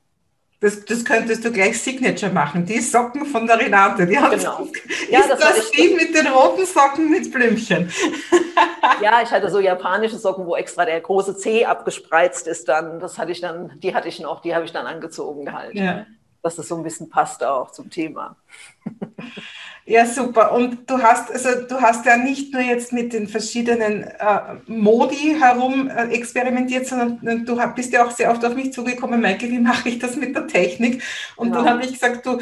Das, 0.60 0.84
das 0.84 1.06
könntest 1.06 1.42
du 1.42 1.50
gleich 1.50 1.80
Signature 1.80 2.30
machen. 2.30 2.66
Die 2.66 2.80
Socken 2.80 3.24
von 3.24 3.46
der 3.46 3.58
Renate. 3.58 4.06
Die 4.06 4.18
hat 4.18 4.30
genau. 4.30 4.68
Ja, 5.10 5.22
das, 5.26 5.40
das 5.40 5.70
die 5.70 5.94
mit 5.94 6.14
den 6.14 6.26
roten 6.26 6.66
Socken 6.66 7.10
mit 7.10 7.32
Blümchen. 7.32 7.90
Ja, 9.00 9.22
ich 9.22 9.30
hatte 9.30 9.48
so 9.48 9.60
japanische 9.60 10.18
Socken, 10.18 10.46
wo 10.46 10.56
extra 10.56 10.84
der 10.84 11.00
große 11.00 11.36
C 11.36 11.64
abgespreizt 11.64 12.46
ist. 12.46 12.68
Dann, 12.68 13.00
das 13.00 13.16
hatte 13.16 13.32
ich 13.32 13.40
dann, 13.40 13.72
die 13.80 13.94
hatte 13.94 14.08
ich 14.08 14.20
noch, 14.20 14.42
die 14.42 14.54
habe 14.54 14.66
ich 14.66 14.72
dann 14.72 14.86
angezogen 14.86 15.46
gehalten. 15.46 15.78
Ja. 15.78 16.06
Dass 16.42 16.56
das 16.56 16.68
so 16.68 16.76
ein 16.76 16.82
bisschen 16.82 17.10
passt 17.10 17.44
auch 17.44 17.70
zum 17.70 17.90
Thema. 17.90 18.36
Ja, 19.90 20.06
super. 20.06 20.52
Und 20.52 20.88
du 20.88 21.02
hast, 21.02 21.32
also 21.32 21.66
du 21.66 21.80
hast 21.80 22.06
ja 22.06 22.16
nicht 22.16 22.52
nur 22.52 22.62
jetzt 22.62 22.92
mit 22.92 23.12
den 23.12 23.26
verschiedenen 23.26 24.04
äh, 24.04 24.38
Modi 24.68 25.36
herum 25.40 25.88
äh, 25.88 26.12
experimentiert, 26.12 26.86
sondern 26.86 27.44
du 27.44 27.74
bist 27.74 27.92
ja 27.92 28.06
auch 28.06 28.12
sehr 28.12 28.30
oft 28.30 28.44
auf 28.44 28.54
mich 28.54 28.72
zugekommen, 28.72 29.20
Michael, 29.20 29.50
wie 29.50 29.58
mache 29.58 29.88
ich 29.88 29.98
das 29.98 30.14
mit 30.14 30.36
der 30.36 30.46
Technik? 30.46 31.02
Und 31.34 31.48
genau. 31.48 31.64
dann 31.64 31.74
habe 31.74 31.84
ich 31.84 31.94
gesagt, 31.94 32.24
du, 32.24 32.38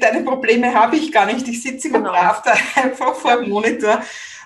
deine 0.00 0.24
Probleme 0.24 0.74
habe 0.74 0.96
ich 0.96 1.12
gar 1.12 1.26
nicht. 1.26 1.46
Ich 1.46 1.62
sitze 1.62 1.88
immer 1.88 1.98
genau. 1.98 2.10
brav 2.10 2.42
da 2.42 2.54
einfach 2.82 3.14
vor 3.14 3.36
dem 3.36 3.50
Monitor. 3.50 4.02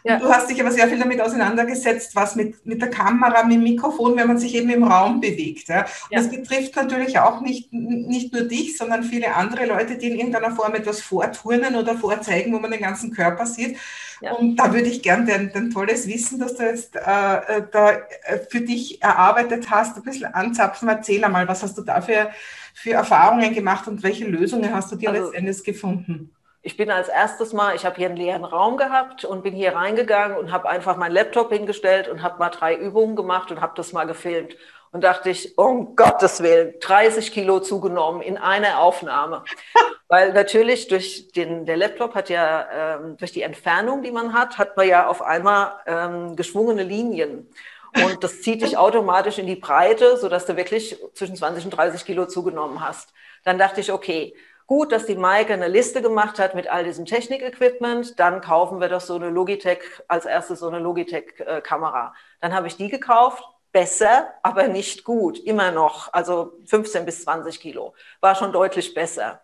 Ja. 0.09 0.19
Du 0.19 0.31
hast 0.31 0.49
dich 0.49 0.59
aber 0.59 0.71
sehr 0.71 0.89
viel 0.89 0.99
damit 0.99 1.21
auseinandergesetzt, 1.21 2.17
was 2.17 2.35
mit, 2.35 2.65
mit 2.65 2.81
der 2.81 2.89
Kamera, 2.89 3.43
mit 3.43 3.57
dem 3.57 3.63
Mikrofon, 3.63 4.17
wenn 4.17 4.27
man 4.27 4.39
sich 4.39 4.55
eben 4.55 4.71
im 4.71 4.85
Raum 4.85 5.21
bewegt. 5.21 5.69
Ja. 5.69 5.85
ja. 6.11 6.19
Das 6.19 6.31
betrifft 6.31 6.77
natürlich 6.77 7.19
auch 7.19 7.43
nicht, 7.43 7.71
nicht 7.75 8.33
nur 8.33 8.45
dich, 8.45 8.79
sondern 8.79 9.05
viele 9.05 9.35
andere 9.35 9.67
Leute, 9.67 9.99
die 9.99 10.09
in 10.09 10.17
irgendeiner 10.17 10.53
Form 10.53 10.75
etwas 10.75 11.03
vorturnen 11.03 11.77
oder 11.77 11.95
vorzeigen, 11.95 12.55
wo 12.55 12.59
man 12.59 12.71
den 12.71 12.81
ganzen 12.81 13.13
Körper 13.13 13.45
sieht. 13.45 13.77
Ja. 14.23 14.33
Und 14.33 14.57
da 14.57 14.73
würde 14.73 14.89
ich 14.89 15.03
gern 15.03 15.27
dein, 15.27 15.53
dein, 15.53 15.71
tolles 15.71 16.09
Wissen, 16.09 16.41
das 16.41 16.55
du 16.55 16.63
jetzt 16.63 16.97
äh, 16.97 17.01
äh 17.01 17.63
da 17.71 17.91
äh, 17.91 18.39
für 18.49 18.63
dich 18.63 19.03
erarbeitet 19.03 19.69
hast, 19.69 19.99
ein 19.99 20.05
bisschen 20.05 20.33
anzapfen. 20.33 20.89
Erzähl 20.89 21.23
einmal, 21.23 21.47
was 21.49 21.63
hast 21.63 21.77
du 21.77 21.83
da 21.83 22.01
für, 22.01 22.31
für 22.73 22.93
Erfahrungen 22.93 23.53
gemacht 23.53 23.87
und 23.87 24.03
welche 24.03 24.25
Lösungen 24.25 24.75
hast 24.75 24.91
du 24.91 24.97
dir 24.97 25.11
also, 25.11 25.25
letztendlich 25.25 25.65
gefunden? 25.65 26.31
Ich 26.63 26.77
bin 26.77 26.91
als 26.91 27.09
erstes 27.09 27.53
mal, 27.53 27.75
ich 27.75 27.87
habe 27.87 27.97
hier 27.97 28.09
einen 28.09 28.17
leeren 28.17 28.45
Raum 28.45 28.77
gehabt 28.77 29.25
und 29.25 29.43
bin 29.43 29.55
hier 29.55 29.75
reingegangen 29.75 30.37
und 30.37 30.51
habe 30.51 30.69
einfach 30.69 30.97
meinen 30.97 31.13
Laptop 31.13 31.53
hingestellt 31.53 32.09
und 32.09 32.23
habe 32.23 32.39
mal 32.39 32.51
drei 32.51 32.75
Übungen 32.75 33.17
gemacht 33.17 33.51
und 33.51 33.61
habe 33.61 33.75
das 33.77 33.93
mal 33.93 34.05
gefilmt. 34.05 34.57
Und 34.91 35.05
dachte 35.05 35.29
ich, 35.29 35.59
um 35.59 35.97
Gottes 35.97 36.43
Willen, 36.43 36.75
30 36.81 37.31
Kilo 37.31 37.61
zugenommen 37.61 38.23
in 38.23 38.39
einer 38.39 38.81
Aufnahme. 38.81 39.45
Weil 40.09 40.33
natürlich 40.33 40.89
durch 40.89 41.31
den, 41.33 41.67
der 41.67 41.77
Laptop 41.77 42.15
hat 42.15 42.31
ja, 42.31 42.97
ähm, 42.97 43.17
durch 43.19 43.33
die 43.33 43.43
Entfernung, 43.43 44.03
die 44.03 44.11
man 44.11 44.33
hat, 44.33 44.57
hat 44.57 44.79
man 44.79 44.89
ja 44.89 45.07
auf 45.07 45.21
einmal 45.21 45.75
ähm, 45.87 46.37
geschwungene 46.37 46.83
Linien. 46.83 47.51
Und 47.95 48.25
das 48.25 48.41
zieht 48.41 48.63
dich 48.63 48.77
automatisch 48.79 49.39
in 49.39 49.47
die 49.47 49.57
Breite, 49.57 50.17
sodass 50.17 50.47
du 50.47 50.57
wirklich 50.57 50.99
zwischen 51.13 51.37
20 51.37 51.67
und 51.67 51.71
30 51.71 52.07
Kilo 52.07 52.27
zugenommen 52.27 52.81
hast. 52.81 53.13
Dann 53.45 53.59
dachte 53.59 53.83
ich, 53.83 53.93
okay, 53.93 54.35
Gut, 54.69 54.93
dass 54.93 55.07
die 55.07 55.17
Maike 55.17 55.55
eine 55.55 55.67
Liste 55.67 56.03
gemacht 56.03 56.39
hat 56.39 56.55
mit 56.55 56.69
all 56.69 56.85
diesem 56.85 57.07
Technik-Equipment. 57.07 58.21
Dann 58.21 58.43
kaufen 58.43 58.83
wir 58.83 58.91
doch 58.91 59.01
so 59.01 59.15
eine 59.15 59.31
Logitech, 59.31 59.79
als 60.09 60.27
erstes 60.27 60.61
so 60.61 60.69
eine 60.69 60.79
Logitech-Kamera. 60.79 62.15
Dann 62.43 62.55
habe 62.55 62.67
ich 62.67 62.77
die 62.77 62.89
gekauft. 62.89 63.43
Besser, 63.73 64.29
aber 64.43 64.69
nicht 64.69 65.05
gut. 65.05 65.39
Immer 65.39 65.71
noch. 65.71 66.13
Also 66.13 66.53
15 66.67 67.07
bis 67.07 67.23
20 67.23 67.61
Kilo. 67.61 67.95
War 68.21 68.35
schon 68.35 68.53
deutlich 68.53 68.93
besser. 68.93 69.41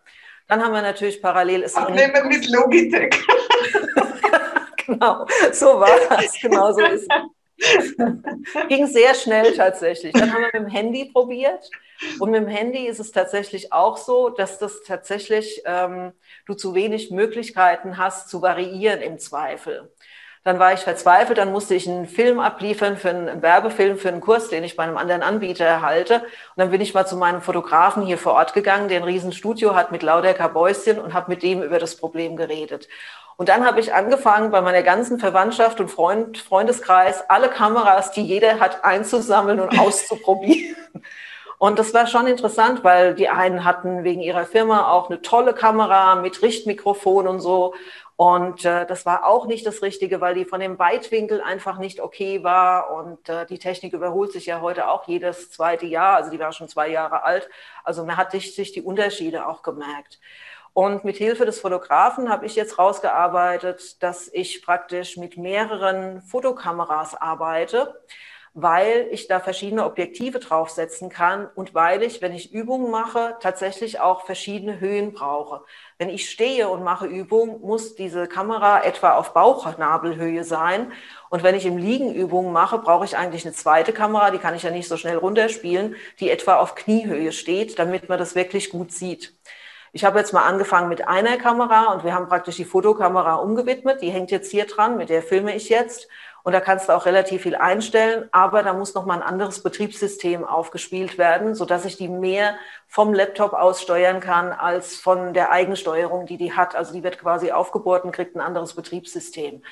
Dann 0.47 0.63
haben 0.63 0.75
wir 0.75 0.83
natürlich 0.83 1.23
parallel. 1.23 1.63
Es 1.63 1.75
Abnehmen 1.75 2.29
mit 2.29 2.47
Logitech. 2.51 3.15
genau, 4.87 5.27
so 5.53 5.81
war 5.81 5.89
das. 6.11 6.35
Genau 6.39 6.71
so 6.73 6.81
ist 6.83 7.11
es. 7.11 7.34
Ging 8.69 8.87
sehr 8.87 9.15
schnell 9.15 9.55
tatsächlich. 9.55 10.13
Dann 10.13 10.33
haben 10.33 10.43
wir 10.43 10.61
mit 10.61 10.63
dem 10.63 10.67
Handy 10.67 11.11
probiert. 11.13 11.71
Und 12.19 12.31
mit 12.31 12.41
dem 12.41 12.49
Handy 12.49 12.87
ist 12.87 12.99
es 12.99 13.13
tatsächlich 13.13 13.73
auch 13.73 13.97
so, 13.97 14.29
dass 14.29 14.59
das 14.59 14.83
tatsächlich 14.83 15.63
ähm, 15.65 16.13
du 16.47 16.55
zu 16.55 16.75
wenig 16.75 17.11
Möglichkeiten 17.11 17.97
hast 17.99 18.29
zu 18.29 18.43
variieren 18.43 19.01
im 19.01 19.19
Zweifel. 19.19 19.93
Dann 20.45 20.59
war 20.59 20.75
ich 20.75 20.81
verzweifelt, 20.81 21.39
dann 21.39 21.53
musste 21.53 21.75
ich 21.75 21.89
einen 21.89 22.07
Film 22.07 22.39
abliefern 22.39 22.99
für 22.99 23.09
einen 23.09 23.41
Werbefilm, 23.41 23.97
für 23.97 24.09
einen 24.09 24.21
Kurs, 24.21 24.51
den 24.51 24.63
ich 24.63 24.77
bei 24.77 24.83
einem 24.83 24.99
anderen 24.99 25.23
Anbieter 25.23 25.65
erhalte. 25.65 26.17
Und 26.17 26.27
dann 26.57 26.71
bin 26.71 26.83
ich 26.83 26.93
mal 26.93 27.07
zu 27.07 27.17
meinem 27.17 27.41
Fotografen 27.41 28.05
hier 28.05 28.19
vor 28.19 28.35
Ort 28.35 28.53
gegangen, 28.53 28.89
der 28.89 28.99
ein 28.99 29.05
Riesenstudio 29.05 29.75
hat 29.75 29.91
mit 29.91 30.03
lauter 30.03 30.35
Kabäuschen 30.35 31.01
und 31.01 31.15
habe 31.15 31.31
mit 31.31 31.43
dem 31.43 31.63
über 31.63 31.79
das 31.79 31.97
Problem 31.97 32.37
geredet. 32.37 32.89
Und 33.37 33.49
dann 33.49 33.65
habe 33.65 33.81
ich 33.81 33.95
angefangen, 33.95 34.51
bei 34.51 34.61
meiner 34.61 34.83
ganzen 34.83 35.19
Verwandtschaft 35.19 35.81
und 35.81 35.89
Freund, 35.89 36.39
Freundeskreis 36.39 37.29
alle 37.29 37.49
Kameras, 37.49 38.13
die 38.13 38.23
jeder 38.23 38.61
hat, 38.61 38.85
einzusammeln 38.85 39.61
und 39.61 39.79
auszuprobieren. 39.79 40.77
Und 41.65 41.79
das 41.79 41.95
war 41.95 42.07
schon 42.07 42.27
interessant, 42.27 42.85
weil 42.85 43.15
die 43.15 43.31
einen 43.31 43.65
hatten 43.65 44.05
wegen 44.05 44.21
ihrer 44.21 44.45
Firma 44.45 44.91
auch 44.93 45.09
eine 45.09 45.23
tolle 45.23 45.55
Kamera 45.55 46.15
mit 46.15 46.43
Richtmikrofon 46.43 47.27
und 47.27 47.41
so. 47.41 47.73
Und 48.17 48.67
äh, 48.67 48.85
das 48.85 49.07
war 49.07 49.25
auch 49.25 49.47
nicht 49.47 49.65
das 49.65 49.81
Richtige, 49.81 50.21
weil 50.21 50.35
die 50.35 50.45
von 50.45 50.61
dem 50.61 50.79
Weitwinkel 50.79 51.41
einfach 51.41 51.79
nicht 51.79 52.01
okay 52.01 52.45
war. 52.45 52.91
Und 52.91 53.31
äh, 53.31 53.47
die 53.47 53.59
Technik 53.59 53.95
überholt 53.95 54.31
sich 54.31 54.45
ja 54.45 54.61
heute 54.61 54.91
auch 54.91 55.09
jedes 55.09 55.51
zweite 55.53 55.87
Jahr. 55.87 56.17
Also 56.17 56.31
die 56.31 56.39
war 56.39 56.53
schon 56.53 56.69
zwei 56.69 56.89
Jahre 56.89 57.23
alt. 57.23 57.49
Also 57.83 58.05
man 58.05 58.19
hat 58.19 58.33
sich, 58.33 58.73
die 58.73 58.83
Unterschiede 58.83 59.49
auch 59.49 59.63
gemerkt. 59.63 60.21
Und 60.75 61.05
mit 61.05 61.17
Hilfe 61.17 61.47
des 61.47 61.61
Fotografen 61.61 62.29
habe 62.29 62.45
ich 62.45 62.57
jetzt 62.57 62.79
rausgearbeitet, 62.79 64.03
dass 64.03 64.29
ich 64.31 64.61
praktisch 64.61 65.17
mit 65.17 65.39
mehreren 65.39 66.21
Fotokameras 66.21 67.15
arbeite 67.15 67.95
weil 68.55 69.09
ich 69.11 69.27
da 69.27 69.41
verschiedene 69.41 69.85
Objektive 69.85 70.39
draufsetzen 70.39 71.11
kann 71.11 71.49
und 71.57 71.75
weil 71.75 72.05
ich, 72.05 72.23
wenn 72.23 72.33
ich 72.33 72.53
Übungen 72.53 72.91
mache, 72.91 73.37
tatsächlich 73.41 73.99
auch 73.99 74.25
verschiedene 74.27 74.79
Höhen 74.79 75.13
brauche. 75.13 75.63
Wenn 75.99 76.09
ich 76.09 76.31
stehe 76.31 76.69
und 76.69 76.85
mache 76.85 77.07
Übungen, 77.07 77.61
muss 77.61 77.97
diese 77.97 78.29
Kamera 78.29 78.85
etwa 78.85 79.17
auf 79.17 79.35
Bauchnabelhöhe 79.35 80.45
sein. 80.45 80.93
Und 81.31 81.43
wenn 81.43 81.57
ich 81.57 81.67
im 81.67 81.77
Liegen 81.79 82.15
Übungen 82.15 82.53
mache, 82.53 82.79
brauche 82.79 83.05
ich 83.05 83.17
eigentlich 83.17 83.45
eine 83.45 83.55
zweite 83.55 83.93
Kamera, 83.93 84.31
die 84.31 84.39
kann 84.39 84.55
ich 84.55 84.63
ja 84.63 84.71
nicht 84.71 84.89
so 84.89 84.97
schnell 84.97 85.17
runterspielen, 85.17 85.97
die 86.21 86.31
etwa 86.31 86.57
auf 86.57 86.77
Kniehöhe 86.77 87.33
steht, 87.33 87.79
damit 87.81 88.09
man 88.09 88.19
das 88.21 88.37
wirklich 88.37 88.71
gut 88.71 88.93
sieht. 88.93 89.35
Ich 89.97 90.05
habe 90.05 90.19
jetzt 90.19 90.33
mal 90.33 90.43
angefangen 90.43 90.89
mit 90.89 91.07
einer 91.07 91.37
Kamera 91.37 91.93
und 91.93 92.03
wir 92.03 92.15
haben 92.15 92.27
praktisch 92.27 92.57
die 92.57 92.65
Fotokamera 92.65 93.37
umgewidmet. 93.37 94.03
Die 94.03 94.11
hängt 94.11 94.33
jetzt 94.33 94.51
hier 94.51 94.67
dran, 94.67 94.97
mit 94.97 95.09
der 95.09 95.23
filme 95.23 95.55
ich 95.55 95.69
jetzt. 95.69 96.09
Und 96.43 96.53
da 96.53 96.59
kannst 96.59 96.89
du 96.89 96.93
auch 96.95 97.07
relativ 97.07 97.43
viel 97.43 97.55
einstellen, 97.55 98.29
aber 98.33 98.65
da 98.65 98.73
muss 98.73 98.95
noch 98.95 99.07
mal 99.07 99.15
ein 99.15 99.23
anderes 99.23 99.63
Betriebssystem 99.63 100.45
aufgespielt 100.45 101.17
werden, 101.17 101.55
so 101.55 101.65
dass 101.65 101.85
ich 101.85 101.97
die 101.97 102.09
mehr 102.09 102.57
vom 102.89 103.15
Laptop 103.15 103.53
aus 103.53 103.81
steuern 103.81 104.19
kann 104.19 104.51
als 104.51 104.97
von 104.97 105.33
der 105.33 105.53
Eigensteuerung, 105.53 106.27
die 106.27 106.39
die 106.39 106.55
hat. 106.55 106.75
Also 106.75 106.93
die 106.93 107.05
wird 107.05 107.21
quasi 107.21 107.53
aufgebohrt 107.53 108.03
und 108.03 108.11
kriegt 108.11 108.35
ein 108.35 108.41
anderes 108.41 108.75
Betriebssystem. 108.75 109.63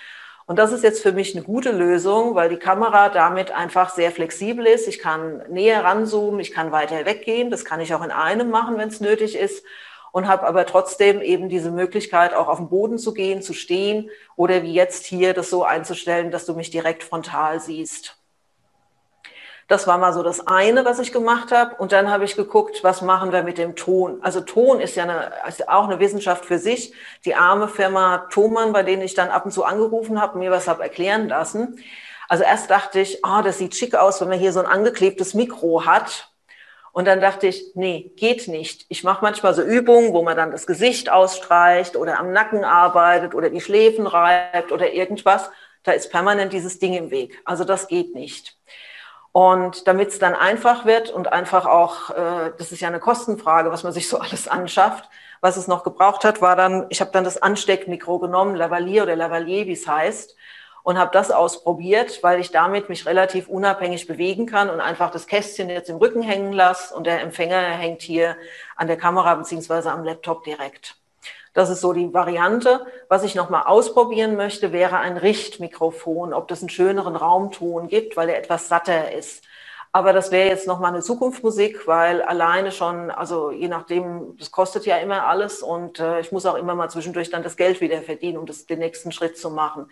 Und 0.47 0.57
das 0.61 0.71
ist 0.71 0.85
jetzt 0.85 1.03
für 1.03 1.11
mich 1.11 1.35
eine 1.35 1.45
gute 1.45 1.73
Lösung, 1.73 2.37
weil 2.37 2.49
die 2.49 2.59
Kamera 2.59 3.09
damit 3.09 3.51
einfach 3.51 3.91
sehr 3.91 4.13
flexibel 4.13 4.67
ist. 4.67 4.87
Ich 4.87 5.01
kann 5.01 5.43
näher 5.49 5.83
ranzoomen, 5.83 6.39
ich 6.39 6.53
kann 6.53 6.71
weiter 6.71 7.07
weggehen. 7.07 7.51
Das 7.51 7.65
kann 7.65 7.81
ich 7.81 7.93
auch 7.93 8.05
in 8.05 8.13
einem 8.13 8.51
machen, 8.51 8.79
wenn 8.79 8.89
es 8.89 9.01
nötig 9.01 9.37
ist 9.37 9.65
und 10.13 10.29
habe 10.29 10.47
aber 10.47 10.67
trotzdem 10.67 11.21
eben 11.21 11.49
diese 11.49 11.71
Möglichkeit, 11.71 12.35
auch 12.35 12.47
auf 12.47 12.59
den 12.59 12.69
Boden 12.69 12.99
zu 12.99 13.13
gehen, 13.13 13.43
zu 13.43 13.55
stehen 13.55 14.11
oder 14.37 14.63
wie 14.63 14.75
jetzt 14.75 15.07
hier 15.07 15.35
das 15.35 15.51
so 15.51 15.65
einzustellen, 15.65 16.31
dass 16.31 16.47
du 16.47 16.55
mich 16.55 16.71
direkt 16.71 17.03
frontal 17.03 17.59
siehst. 17.61 18.19
Das 19.69 19.87
war 19.87 19.97
mal 19.97 20.13
so 20.13 20.23
das 20.23 20.47
eine, 20.47 20.85
was 20.85 20.99
ich 20.99 21.13
gemacht 21.13 21.51
habe. 21.51 21.77
Und 21.77 21.93
dann 21.93 22.11
habe 22.11 22.25
ich 22.25 22.37
geguckt, 22.37 22.85
was 22.85 23.01
machen 23.01 23.33
wir 23.33 23.43
mit 23.43 23.57
dem 23.57 23.75
Ton. 23.75 24.19
Also 24.23 24.43
Ton 24.43 24.81
ist 24.81 24.97
ja 24.97 25.05
eine, 25.05 25.33
ist 25.49 25.67
auch 25.67 25.85
eine 25.85 25.99
Wissenschaft 25.99 26.45
für 26.45 26.59
sich. 26.59 26.93
Die 27.25 27.35
arme 27.35 27.69
Firma 27.69 28.27
Thomann, 28.31 28.75
bei 28.75 28.83
denen 28.83 29.01
ich 29.01 29.15
dann 29.15 29.31
ab 29.31 29.47
und 29.47 29.53
zu 29.53 29.65
angerufen 29.65 30.21
habe, 30.21 30.39
mir 30.39 30.51
was 30.51 30.69
habe 30.69 30.83
erklären 30.83 31.29
lassen. 31.29 31.83
Also 32.29 32.45
erst 32.45 32.71
dachte 32.71 33.01
ich, 33.01 33.21
oh, 33.25 33.41
das 33.43 33.59
sieht 33.59 33.75
schick 33.75 33.95
aus, 33.95 34.21
wenn 34.21 34.29
man 34.29 34.39
hier 34.39 34.53
so 34.53 34.61
ein 34.61 34.67
angeklebtes 34.67 35.33
Mikro 35.33 35.87
hat. 35.87 36.32
Und 36.93 37.07
dann 37.07 37.21
dachte 37.21 37.47
ich, 37.47 37.73
nee, 37.75 38.13
geht 38.17 38.49
nicht. 38.49 38.85
Ich 38.91 39.03
mache 39.03 39.25
manchmal 39.25 39.55
so 39.55 39.63
Übungen, 39.63 40.13
wo 40.13 40.23
man 40.23 40.37
dann 40.37 40.51
das 40.51 40.67
Gesicht 40.67 41.11
ausstreicht 41.11 41.97
oder 41.97 42.19
am 42.19 42.33
Nacken 42.33 42.65
arbeitet 42.65 43.35
oder 43.35 43.49
die 43.49 43.63
Schläfen 43.63 44.07
reibt 44.07 44.73
oder 44.73 44.93
irgendwas. 44.93 45.51
Da 45.85 45.93
ist 45.93 46.11
permanent 46.11 46.53
dieses 46.53 46.79
Ding 46.79 46.93
im 46.95 47.11
Weg. 47.11 47.41
Also 47.47 47.65
das 47.65 47.89
geht 47.89 48.15
nicht. 48.15 48.57
Und 49.33 49.89
damit 49.89 50.11
es 50.11 50.19
dann 50.19 50.35
einfach 50.35 50.85
wird 50.85 51.11
und 51.11 51.33
einfach 51.33 51.65
auch, 51.65 52.11
äh, 52.11 52.53
das 52.59 52.71
ist 52.71 52.81
ja 52.81 52.89
eine 52.89 53.01
Kostenfrage, 53.01 53.73
was 53.73 53.83
man 53.83 53.95
sich 53.95 54.07
so 54.09 54.19
alles 54.21 54.47
anschafft, 54.47 55.09
was 55.41 55.57
es 55.57 55.67
noch 55.67 55.85
gebraucht 55.85 56.25
hat, 56.25 56.43
war 56.43 56.57
dann, 56.57 56.87
ich 56.91 57.01
habe 57.01 57.11
dann 57.13 57.25
das 57.25 57.41
Ansteckmikro 57.41 58.19
genommen, 58.19 58.55
Lavalier 58.55 59.05
oder 59.05 59.17
Lavalier, 59.17 59.67
wie 59.67 59.73
es 59.73 59.89
heißt, 59.89 60.37
und 60.83 60.99
habe 60.99 61.11
das 61.13 61.31
ausprobiert, 61.31 62.23
weil 62.23 62.41
ich 62.41 62.51
damit 62.51 62.89
mich 62.89 63.07
relativ 63.07 63.49
unabhängig 63.49 64.07
bewegen 64.07 64.47
kann 64.47 64.71
und 64.71 64.81
einfach 64.81 65.11
das 65.11 65.27
Kästchen 65.27 65.71
jetzt 65.71 65.91
im 65.91 65.97
Rücken 65.97 66.23
hängen 66.23 66.53
lasse 66.53 66.95
und 66.95 67.07
der 67.07 67.21
Empfänger 67.21 67.61
hängt 67.61 68.03
hier 68.03 68.37
an 68.77 68.89
der 68.89 68.97
Kamera 68.97 69.35
beziehungsweise 69.35 69.93
am 69.93 70.05
Laptop 70.05 70.45
direkt. 70.45 70.97
Das 71.55 71.69
ist 71.69 71.83
so 71.83 71.93
die 71.93 72.13
Variante. 72.15 72.87
Was 73.09 73.25
ich 73.25 73.35
nochmal 73.35 73.65
ausprobieren 73.65 74.37
möchte, 74.37 74.73
wäre 74.73 74.99
ein 74.99 75.19
Richtmikrofon, 75.19 76.33
ob 76.33 76.49
das 76.49 76.61
einen 76.61 76.71
schöneren 76.71 77.15
Raumton 77.15 77.89
gibt, 77.89 78.17
weil 78.17 78.31
er 78.31 78.39
etwas 78.39 78.69
satter 78.69 79.13
ist. 79.13 79.45
Aber 79.95 80.15
das 80.15 80.31
wäre 80.31 80.49
jetzt 80.49 80.67
nochmal 80.67 80.95
eine 80.95 81.03
Zukunftsmusik, 81.03 81.87
weil 81.87 82.23
alleine 82.23 82.73
schon, 82.73 83.11
also 83.11 83.51
je 83.51 83.69
nachdem, 83.69 84.39
das 84.39 84.51
kostet 84.51 84.87
ja 84.87 84.97
immer 84.97 85.27
alles 85.27 85.63
und 85.63 86.01
äh, 86.01 86.21
ich 86.21 86.33
muss 86.33 86.47
auch 86.47 86.55
immer 86.55 86.75
mal 86.75 86.89
zwischendurch 86.89 87.29
dann 87.29 87.43
das 87.43 87.59
Geld 87.59 87.83
wieder 87.83 88.01
verdienen, 88.01 88.39
um 88.39 88.47
das, 88.47 88.65
den 88.65 88.79
nächsten 88.79 89.13
Schritt 89.13 89.37
zu 89.37 89.51
machen. 89.51 89.91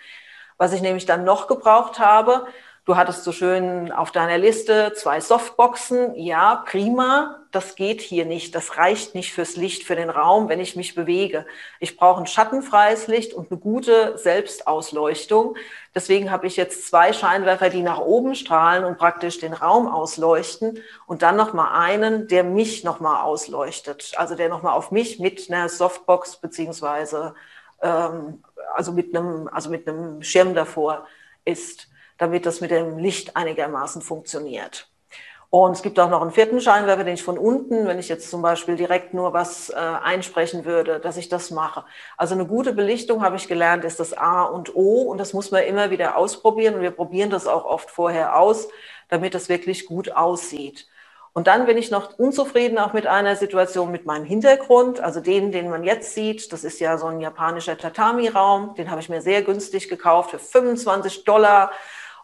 Was 0.61 0.75
ich 0.75 0.83
nämlich 0.83 1.07
dann 1.07 1.25
noch 1.25 1.47
gebraucht 1.47 1.99
habe, 2.01 2.47
du 2.85 2.95
hattest 2.95 3.25
so 3.25 3.33
schön 3.33 3.91
auf 3.91 4.11
deiner 4.11 4.37
Liste 4.37 4.93
zwei 4.95 5.19
Softboxen. 5.19 6.15
Ja, 6.17 6.65
prima. 6.67 7.37
Das 7.51 7.77
geht 7.77 8.03
hier 8.03 8.27
nicht. 8.27 8.55
Das 8.55 8.77
reicht 8.77 9.15
nicht 9.15 9.33
fürs 9.33 9.57
Licht, 9.57 9.85
für 9.85 9.97
den 9.97 10.11
Raum, 10.11 10.51
wenn 10.51 10.61
ich 10.61 10.77
mich 10.77 10.95
bewege. 10.95 11.47
Ich 11.79 11.97
brauche 11.97 12.21
ein 12.21 12.27
schattenfreies 12.27 13.07
Licht 13.07 13.33
und 13.33 13.51
eine 13.51 13.59
gute 13.59 14.19
Selbstausleuchtung. 14.19 15.57
Deswegen 15.95 16.31
habe 16.31 16.47
ich 16.47 16.57
jetzt 16.57 16.87
zwei 16.87 17.15
Scheinwerfer, 17.15 17.71
die 17.71 17.81
nach 17.81 17.99
oben 17.99 18.35
strahlen 18.35 18.85
und 18.85 18.99
praktisch 18.99 19.39
den 19.39 19.55
Raum 19.55 19.89
ausleuchten 19.89 20.83
und 21.07 21.23
dann 21.23 21.37
noch 21.37 21.55
mal 21.55 21.73
einen, 21.73 22.29
der 22.29 22.45
mich 22.45 22.85
noch 22.85 23.01
mal 23.01 23.23
ausleuchtet. 23.23 24.13
Also 24.17 24.35
der 24.35 24.51
noch 24.51 24.61
mal 24.61 24.75
auf 24.75 24.91
mich 24.91 25.19
mit 25.21 25.51
einer 25.51 25.71
Softbox 25.71 26.37
beziehungsweise 26.37 27.35
ähm, 27.83 28.43
also 28.75 28.93
mit 28.93 29.15
einem, 29.15 29.49
also 29.49 29.71
mit 29.71 29.89
einem 29.89 30.23
Schirm 30.23 30.55
davor 30.55 31.07
ist, 31.45 31.89
damit 32.19 32.47
das 32.47 32.61
mit 32.61 32.71
dem 32.71 32.99
Licht 32.99 33.37
einigermaßen 33.37 34.03
funktioniert. 34.03 34.91
Und 35.51 35.73
es 35.73 35.83
gibt 35.83 35.99
auch 35.99 36.09
noch 36.09 36.23
einen 36.23 36.31
vierten 36.31 36.61
Scheinwerfer, 36.61 37.03
den 37.03 37.15
ich 37.15 37.25
von 37.25 37.37
unten, 37.37 37.89
wenn 37.89 37.99
ich 37.99 38.09
jetzt 38.09 38.31
zum 38.31 38.41
Beispiel 38.41 38.77
direkt 38.77 39.15
nur 39.15 39.33
was 39.33 39.69
äh, 39.71 39.75
einsprechen 39.75 40.65
würde, 40.65 41.01
dass 41.01 41.17
ich 41.17 41.29
das 41.29 41.51
mache. 41.51 41.85
Also 42.17 42.35
eine 42.35 42.47
gute 42.47 42.73
Belichtung, 42.73 43.25
habe 43.25 43.35
ich 43.35 43.49
gelernt, 43.49 43.85
ist 43.85 43.99
das 43.99 44.13
A 44.17 44.45
und 44.45 44.77
O 44.77 45.03
und 45.03 45.19
das 45.19 45.33
muss 45.33 45.51
man 45.51 45.65
immer 45.65 45.91
wieder 45.91 46.17
ausprobieren 46.17 46.77
und 46.77 46.83
wir 46.83 46.93
probieren 46.93 47.31
das 47.31 47.49
auch 47.49 47.65
oft 47.65 47.91
vorher 47.91 48.39
aus, 48.39 48.69
damit 49.09 49.35
es 49.35 49.49
wirklich 49.49 49.87
gut 49.87 50.13
aussieht. 50.13 50.87
Und 51.33 51.47
dann 51.47 51.67
bin 51.67 51.79
ich 51.79 51.91
noch 51.91 52.19
unzufrieden 52.19 52.79
auch 52.79 52.93
mit 52.93 53.07
einer 53.07 53.37
Situation 53.37 53.93
mit 53.93 54.05
meinem 54.05 54.25
Hintergrund, 54.25 55.01
also 55.01 55.21
den, 55.21 55.53
den 55.53 55.71
man 55.71 55.85
jetzt 55.85 56.15
sieht. 56.15 56.53
Das 56.53 56.65
ist 56.65 56.81
ja 56.81 56.99
so 56.99 57.07
ein 57.07 57.21
japanischer 57.21 57.79
Tatami-Raum. 57.79 58.75
Den 58.75 58.91
habe 58.91 59.01
ich 59.01 59.09
mir 59.09 59.23
sehr 59.23 59.43
günstig 59.43 59.89
gekauft 59.89 60.31
für 60.31 60.41
25 60.41 61.25
Dollar 61.25 61.71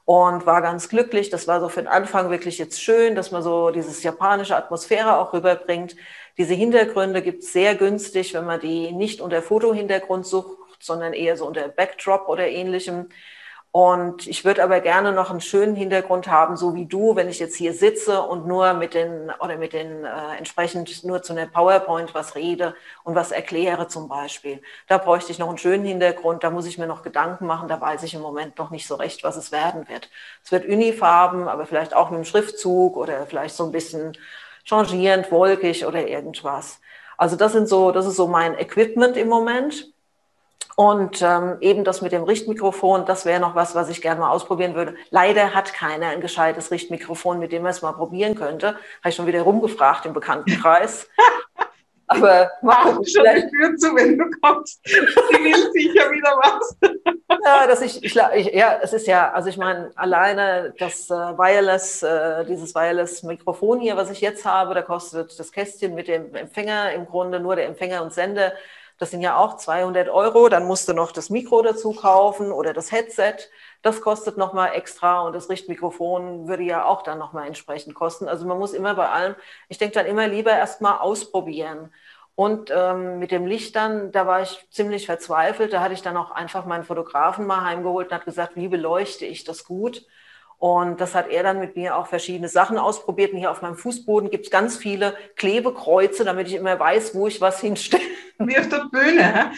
und 0.04 0.46
war 0.46 0.60
ganz 0.60 0.88
glücklich. 0.88 1.30
Das 1.30 1.46
war 1.46 1.60
so 1.60 1.68
für 1.68 1.82
den 1.82 1.88
Anfang 1.88 2.30
wirklich 2.30 2.58
jetzt 2.58 2.80
schön, 2.82 3.14
dass 3.14 3.30
man 3.30 3.42
so 3.42 3.70
dieses 3.70 4.02
japanische 4.02 4.56
Atmosphäre 4.56 5.18
auch 5.18 5.32
rüberbringt. 5.32 5.96
Diese 6.36 6.54
Hintergründe 6.54 7.22
gibt 7.22 7.44
es 7.44 7.52
sehr 7.52 7.76
günstig, 7.76 8.34
wenn 8.34 8.44
man 8.44 8.60
die 8.60 8.92
nicht 8.92 9.20
unter 9.20 9.40
Fotohintergrund 9.40 10.26
sucht, 10.26 10.58
sondern 10.80 11.12
eher 11.12 11.36
so 11.36 11.46
unter 11.46 11.68
Backdrop 11.68 12.28
oder 12.28 12.46
ähnlichem. 12.48 13.08
Und 13.72 14.26
ich 14.26 14.44
würde 14.46 14.64
aber 14.64 14.80
gerne 14.80 15.12
noch 15.12 15.30
einen 15.30 15.42
schönen 15.42 15.76
Hintergrund 15.76 16.28
haben, 16.28 16.56
so 16.56 16.74
wie 16.74 16.86
du, 16.86 17.14
wenn 17.14 17.28
ich 17.28 17.38
jetzt 17.38 17.56
hier 17.56 17.74
sitze 17.74 18.22
und 18.22 18.46
nur 18.46 18.72
mit 18.72 18.94
den 18.94 19.30
oder 19.40 19.58
mit 19.58 19.74
den 19.74 20.04
äh, 20.04 20.36
entsprechend 20.38 21.04
nur 21.04 21.22
zu 21.22 21.34
einer 21.34 21.46
PowerPoint 21.46 22.14
was 22.14 22.36
rede 22.36 22.74
und 23.04 23.14
was 23.14 23.32
erkläre 23.32 23.86
zum 23.86 24.08
Beispiel. 24.08 24.62
Da 24.88 24.96
bräuchte 24.96 25.30
ich 25.30 25.38
noch 25.38 25.48
einen 25.50 25.58
schönen 25.58 25.84
Hintergrund, 25.84 26.42
da 26.42 26.50
muss 26.50 26.66
ich 26.66 26.78
mir 26.78 26.86
noch 26.86 27.02
Gedanken 27.02 27.46
machen, 27.46 27.68
da 27.68 27.78
weiß 27.78 28.02
ich 28.04 28.14
im 28.14 28.22
Moment 28.22 28.56
noch 28.58 28.70
nicht 28.70 28.86
so 28.86 28.94
recht, 28.94 29.24
was 29.24 29.36
es 29.36 29.52
werden 29.52 29.88
wird. 29.88 30.08
Es 30.42 30.52
wird 30.52 30.64
Unifarben, 30.66 31.46
aber 31.46 31.66
vielleicht 31.66 31.94
auch 31.94 32.08
mit 32.08 32.16
einem 32.16 32.24
Schriftzug 32.24 32.96
oder 32.96 33.26
vielleicht 33.26 33.56
so 33.56 33.64
ein 33.64 33.72
bisschen 33.72 34.16
changierend, 34.64 35.30
wolkig 35.30 35.84
oder 35.86 36.06
irgendwas. 36.08 36.80
Also 37.18 37.36
das 37.36 37.52
sind 37.52 37.68
so, 37.68 37.92
das 37.92 38.06
ist 38.06 38.16
so 38.16 38.26
mein 38.26 38.58
Equipment 38.58 39.16
im 39.16 39.28
Moment. 39.28 39.92
Und 40.78 41.22
ähm, 41.22 41.56
eben 41.60 41.84
das 41.84 42.02
mit 42.02 42.12
dem 42.12 42.22
Richtmikrofon, 42.22 43.06
das 43.06 43.24
wäre 43.24 43.40
noch 43.40 43.54
was, 43.54 43.74
was 43.74 43.88
ich 43.88 44.02
gerne 44.02 44.20
mal 44.20 44.30
ausprobieren 44.30 44.74
würde. 44.74 44.94
Leider 45.08 45.54
hat 45.54 45.72
keiner 45.72 46.08
ein 46.08 46.20
gescheites 46.20 46.70
Richtmikrofon, 46.70 47.38
mit 47.38 47.50
dem 47.50 47.62
man 47.62 47.70
es 47.70 47.80
mal 47.80 47.92
probieren 47.92 48.34
könnte. 48.34 48.68
Habe 48.68 49.08
ich 49.08 49.14
schon 49.14 49.26
wieder 49.26 49.40
rumgefragt 49.40 50.04
im 50.04 50.12
Bekanntenkreis. 50.12 51.08
Aber 52.08 52.50
gucken, 52.60 53.06
schon 53.06 53.24
die 53.24 53.50
Tür 53.50 53.76
zu, 53.76 53.96
wenn 53.96 54.18
du 54.18 54.24
kommst. 54.40 54.80
Sie 54.84 54.94
will 54.94 55.72
sicher 55.72 56.10
wieder 56.10 56.30
was. 56.42 56.76
ja, 57.44 57.66
dass 57.66 57.80
ich, 57.80 58.04
ich, 58.04 58.16
ich, 58.34 58.54
ja, 58.54 58.78
es 58.80 58.92
ist 58.92 59.06
ja, 59.06 59.32
also 59.32 59.48
ich 59.48 59.56
meine, 59.56 59.90
alleine 59.96 60.74
das 60.78 61.10
äh, 61.10 61.14
Wireless, 61.14 62.02
äh, 62.02 62.44
dieses 62.44 62.74
Wireless-Mikrofon 62.74 63.80
hier, 63.80 63.96
was 63.96 64.10
ich 64.10 64.20
jetzt 64.20 64.44
habe, 64.44 64.74
da 64.74 64.82
kostet 64.82 65.36
das 65.38 65.50
Kästchen 65.50 65.94
mit 65.94 66.06
dem 66.06 66.34
Empfänger 66.34 66.92
im 66.92 67.06
Grunde 67.06 67.40
nur 67.40 67.56
der 67.56 67.66
Empfänger 67.66 68.02
und 68.02 68.12
Sender 68.12 68.52
das 68.98 69.10
sind 69.10 69.20
ja 69.20 69.36
auch 69.36 69.56
200 69.56 70.08
Euro. 70.08 70.48
Dann 70.48 70.64
musst 70.66 70.88
du 70.88 70.92
noch 70.94 71.12
das 71.12 71.30
Mikro 71.30 71.62
dazu 71.62 71.92
kaufen 71.92 72.52
oder 72.52 72.72
das 72.72 72.92
Headset. 72.92 73.36
Das 73.82 74.00
kostet 74.00 74.36
nochmal 74.38 74.74
extra 74.74 75.20
und 75.22 75.34
das 75.34 75.48
Richtmikrofon 75.50 76.48
würde 76.48 76.62
ja 76.62 76.84
auch 76.84 77.02
dann 77.02 77.18
nochmal 77.18 77.46
entsprechend 77.46 77.94
kosten. 77.94 78.28
Also 78.28 78.46
man 78.46 78.58
muss 78.58 78.72
immer 78.72 78.94
bei 78.94 79.08
allem, 79.08 79.34
ich 79.68 79.78
denke 79.78 79.94
dann 79.94 80.06
immer 80.06 80.26
lieber 80.28 80.52
erstmal 80.52 80.98
ausprobieren. 80.98 81.92
Und 82.34 82.70
ähm, 82.74 83.18
mit 83.18 83.30
dem 83.30 83.46
Licht 83.46 83.76
dann, 83.76 84.12
da 84.12 84.26
war 84.26 84.42
ich 84.42 84.66
ziemlich 84.70 85.06
verzweifelt. 85.06 85.72
Da 85.72 85.80
hatte 85.80 85.94
ich 85.94 86.02
dann 86.02 86.16
auch 86.16 86.30
einfach 86.30 86.66
meinen 86.66 86.84
Fotografen 86.84 87.46
mal 87.46 87.64
heimgeholt 87.64 88.08
und 88.08 88.14
hat 88.14 88.24
gesagt, 88.26 88.56
wie 88.56 88.68
beleuchte 88.68 89.24
ich 89.24 89.44
das 89.44 89.64
gut? 89.64 90.06
Und 90.58 91.02
das 91.02 91.14
hat 91.14 91.28
er 91.28 91.42
dann 91.42 91.60
mit 91.60 91.76
mir 91.76 91.96
auch 91.96 92.06
verschiedene 92.06 92.48
Sachen 92.48 92.78
ausprobiert. 92.78 93.32
Und 93.32 93.38
hier 93.38 93.50
auf 93.50 93.60
meinem 93.60 93.76
Fußboden 93.76 94.30
gibt 94.30 94.46
es 94.46 94.50
ganz 94.50 94.76
viele 94.76 95.14
Klebekreuze, 95.36 96.24
damit 96.24 96.48
ich 96.48 96.54
immer 96.54 96.78
weiß, 96.78 97.14
wo 97.14 97.26
ich 97.26 97.40
was 97.40 97.60
hinstelle. 97.60 98.02
Wie 98.38 98.58
auf 98.58 98.68
der 98.68 98.86
Bühne. 98.90 99.52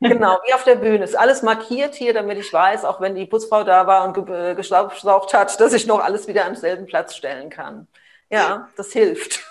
genau, 0.00 0.38
wie 0.46 0.54
auf 0.54 0.64
der 0.64 0.76
Bühne. 0.76 1.04
Ist 1.04 1.18
alles 1.18 1.42
markiert 1.42 1.94
hier, 1.94 2.14
damit 2.14 2.38
ich 2.38 2.52
weiß, 2.52 2.84
auch 2.84 3.00
wenn 3.00 3.14
die 3.14 3.26
Putzfrau 3.26 3.64
da 3.64 3.86
war 3.86 4.06
und 4.06 4.30
äh, 4.30 4.54
geschlaucht 4.54 5.34
hat, 5.34 5.60
dass 5.60 5.72
ich 5.72 5.86
noch 5.86 6.00
alles 6.00 6.26
wieder 6.26 6.46
am 6.46 6.54
selben 6.54 6.86
Platz 6.86 7.14
stellen 7.14 7.50
kann. 7.50 7.86
Ja, 8.30 8.68
das 8.76 8.92
hilft. 8.92 9.44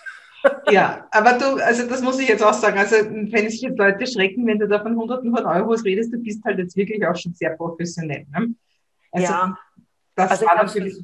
ja, 0.69 1.07
aber 1.11 1.33
du, 1.33 1.63
also 1.63 1.87
das 1.87 2.01
muss 2.01 2.19
ich 2.19 2.27
jetzt 2.27 2.43
auch 2.43 2.53
sagen, 2.53 2.77
also 2.77 2.95
wenn 2.95 3.49
sich 3.49 3.61
jetzt 3.61 3.77
Leute 3.77 4.05
schrecken, 4.05 4.45
wenn 4.45 4.59
du 4.59 4.67
da 4.67 4.81
von 4.81 4.95
Hunderten 4.95 5.35
von 5.35 5.45
Euros 5.45 5.85
redest, 5.85 6.13
du 6.13 6.17
bist 6.17 6.43
halt 6.43 6.59
jetzt 6.59 6.75
wirklich 6.75 7.05
auch 7.07 7.15
schon 7.15 7.33
sehr 7.33 7.51
professionell. 7.51 8.25
Ne? 8.31 8.53
Also, 9.11 9.31
ja. 9.31 9.57
Das 10.15 10.31
also 10.31 10.45
war 10.45 10.55
natürlich. 10.55 11.03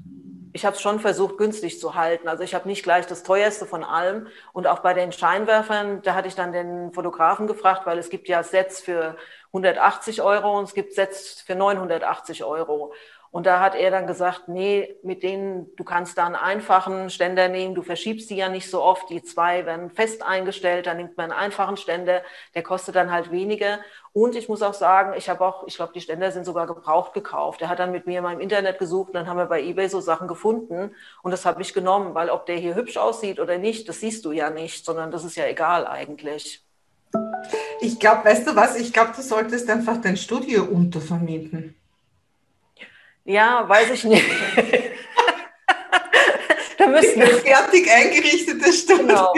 Ich 0.52 0.66
habe 0.66 0.76
es 0.76 0.82
schon 0.82 1.00
versucht, 1.00 1.38
günstig 1.38 1.80
zu 1.80 1.94
halten. 1.94 2.28
Also 2.28 2.44
ich 2.44 2.56
habe 2.56 2.68
nicht 2.68 2.82
gleich 2.82 3.06
das 3.06 3.22
teuerste 3.22 3.68
von 3.68 3.84
allem. 3.84 4.28
Und 4.52 4.66
auch 4.66 4.80
bei 4.80 4.96
den 4.96 5.12
Scheinwerfern, 5.12 6.02
da 6.02 6.16
hatte 6.16 6.28
ich 6.28 6.34
dann 6.34 6.52
den 6.52 6.92
Fotografen 6.92 7.46
gefragt, 7.46 7.86
weil 7.86 8.00
es 8.00 8.10
gibt 8.10 8.28
ja 8.28 8.42
Sets 8.42 8.82
für 8.82 9.16
180 9.54 10.24
Euro 10.24 10.58
und 10.58 10.64
es 10.64 10.74
gibt 10.74 10.94
Sets 10.94 11.42
für 11.42 11.54
980 11.54 12.44
Euro. 12.44 12.94
Und 13.32 13.46
da 13.46 13.60
hat 13.60 13.76
er 13.76 13.92
dann 13.92 14.08
gesagt, 14.08 14.48
nee, 14.48 14.96
mit 15.04 15.22
denen, 15.22 15.76
du 15.76 15.84
kannst 15.84 16.18
da 16.18 16.26
einen 16.26 16.36
einfachen 16.36 17.12
Ständer 17.12 17.48
nehmen, 17.48 17.76
du 17.76 17.84
verschiebst 17.84 18.30
die 18.30 18.38
ja 18.38 18.50
nicht 18.50 18.70
so 18.70 18.82
oft, 18.82 19.10
die 19.10 19.22
zwei 19.22 19.68
werden 19.68 19.92
fest 19.92 20.24
eingestellt, 20.24 20.88
dann 20.88 20.98
nimmt 20.98 21.16
man 21.16 21.32
einen 21.32 21.40
einfachen 21.40 21.78
Ständer, 21.78 22.24
der 22.56 22.64
kostet 22.64 22.96
dann 22.96 23.12
halt 23.12 23.32
weniger. 23.32 23.80
Und 24.14 24.36
ich 24.36 24.50
muss 24.50 24.64
auch 24.64 24.74
sagen, 24.74 25.14
ich 25.16 25.30
habe 25.30 25.46
auch, 25.46 25.68
ich 25.68 25.76
glaube, 25.76 25.94
die 25.94 26.02
Ständer 26.02 26.32
sind 26.32 26.44
sogar 26.44 26.66
gebraucht 26.66 27.14
gekauft. 27.14 27.62
Er 27.62 27.70
hat 27.70 27.78
dann 27.78 27.92
mit 27.92 28.08
mir 28.08 28.24
mal 28.24 28.34
im 28.34 28.40
Internet 28.40 28.80
gesucht, 28.80 29.14
dann 29.14 29.28
haben 29.28 29.38
wir 29.38 29.46
bei 29.46 29.62
eBay 29.62 29.90
so 29.90 30.02
Sachen 30.02 30.28
gefunden 30.28 30.96
und 31.22 31.32
das 31.32 31.46
habe 31.46 31.62
ich 31.62 31.74
genommen, 31.74 32.16
weil 32.16 32.32
ob 32.32 32.48
der 32.48 32.58
hier 32.58 32.74
hübsch 32.74 32.98
aussieht 32.98 33.40
oder 33.40 33.60
nicht, 33.60 33.88
das 33.88 34.00
siehst 34.00 34.26
du 34.26 34.32
ja 34.32 34.50
nicht, 34.50 34.86
sondern 34.86 35.12
das 35.12 35.24
ist 35.24 35.36
ja 35.36 35.46
egal 35.46 35.86
eigentlich. 35.86 36.64
Ich 37.82 38.00
glaube, 38.00 38.26
weißt 38.26 38.48
du 38.48 38.56
was, 38.56 38.76
ich 38.76 38.92
glaube, 38.92 39.12
du 39.16 39.22
solltest 39.22 39.70
einfach 39.70 40.02
dein 40.02 40.18
Studio 40.18 40.64
untervermieten. 40.64 41.79
Ja, 43.30 43.70
weiß 43.70 43.92
ich 43.92 44.04
nicht. 44.06 44.26
da 46.80 46.88
müssen 46.88 47.22
wir 47.22 47.28
fertig 47.28 47.88
eingerichtete 47.88 48.74
Studio. 48.74 49.06
Genau. 49.06 49.34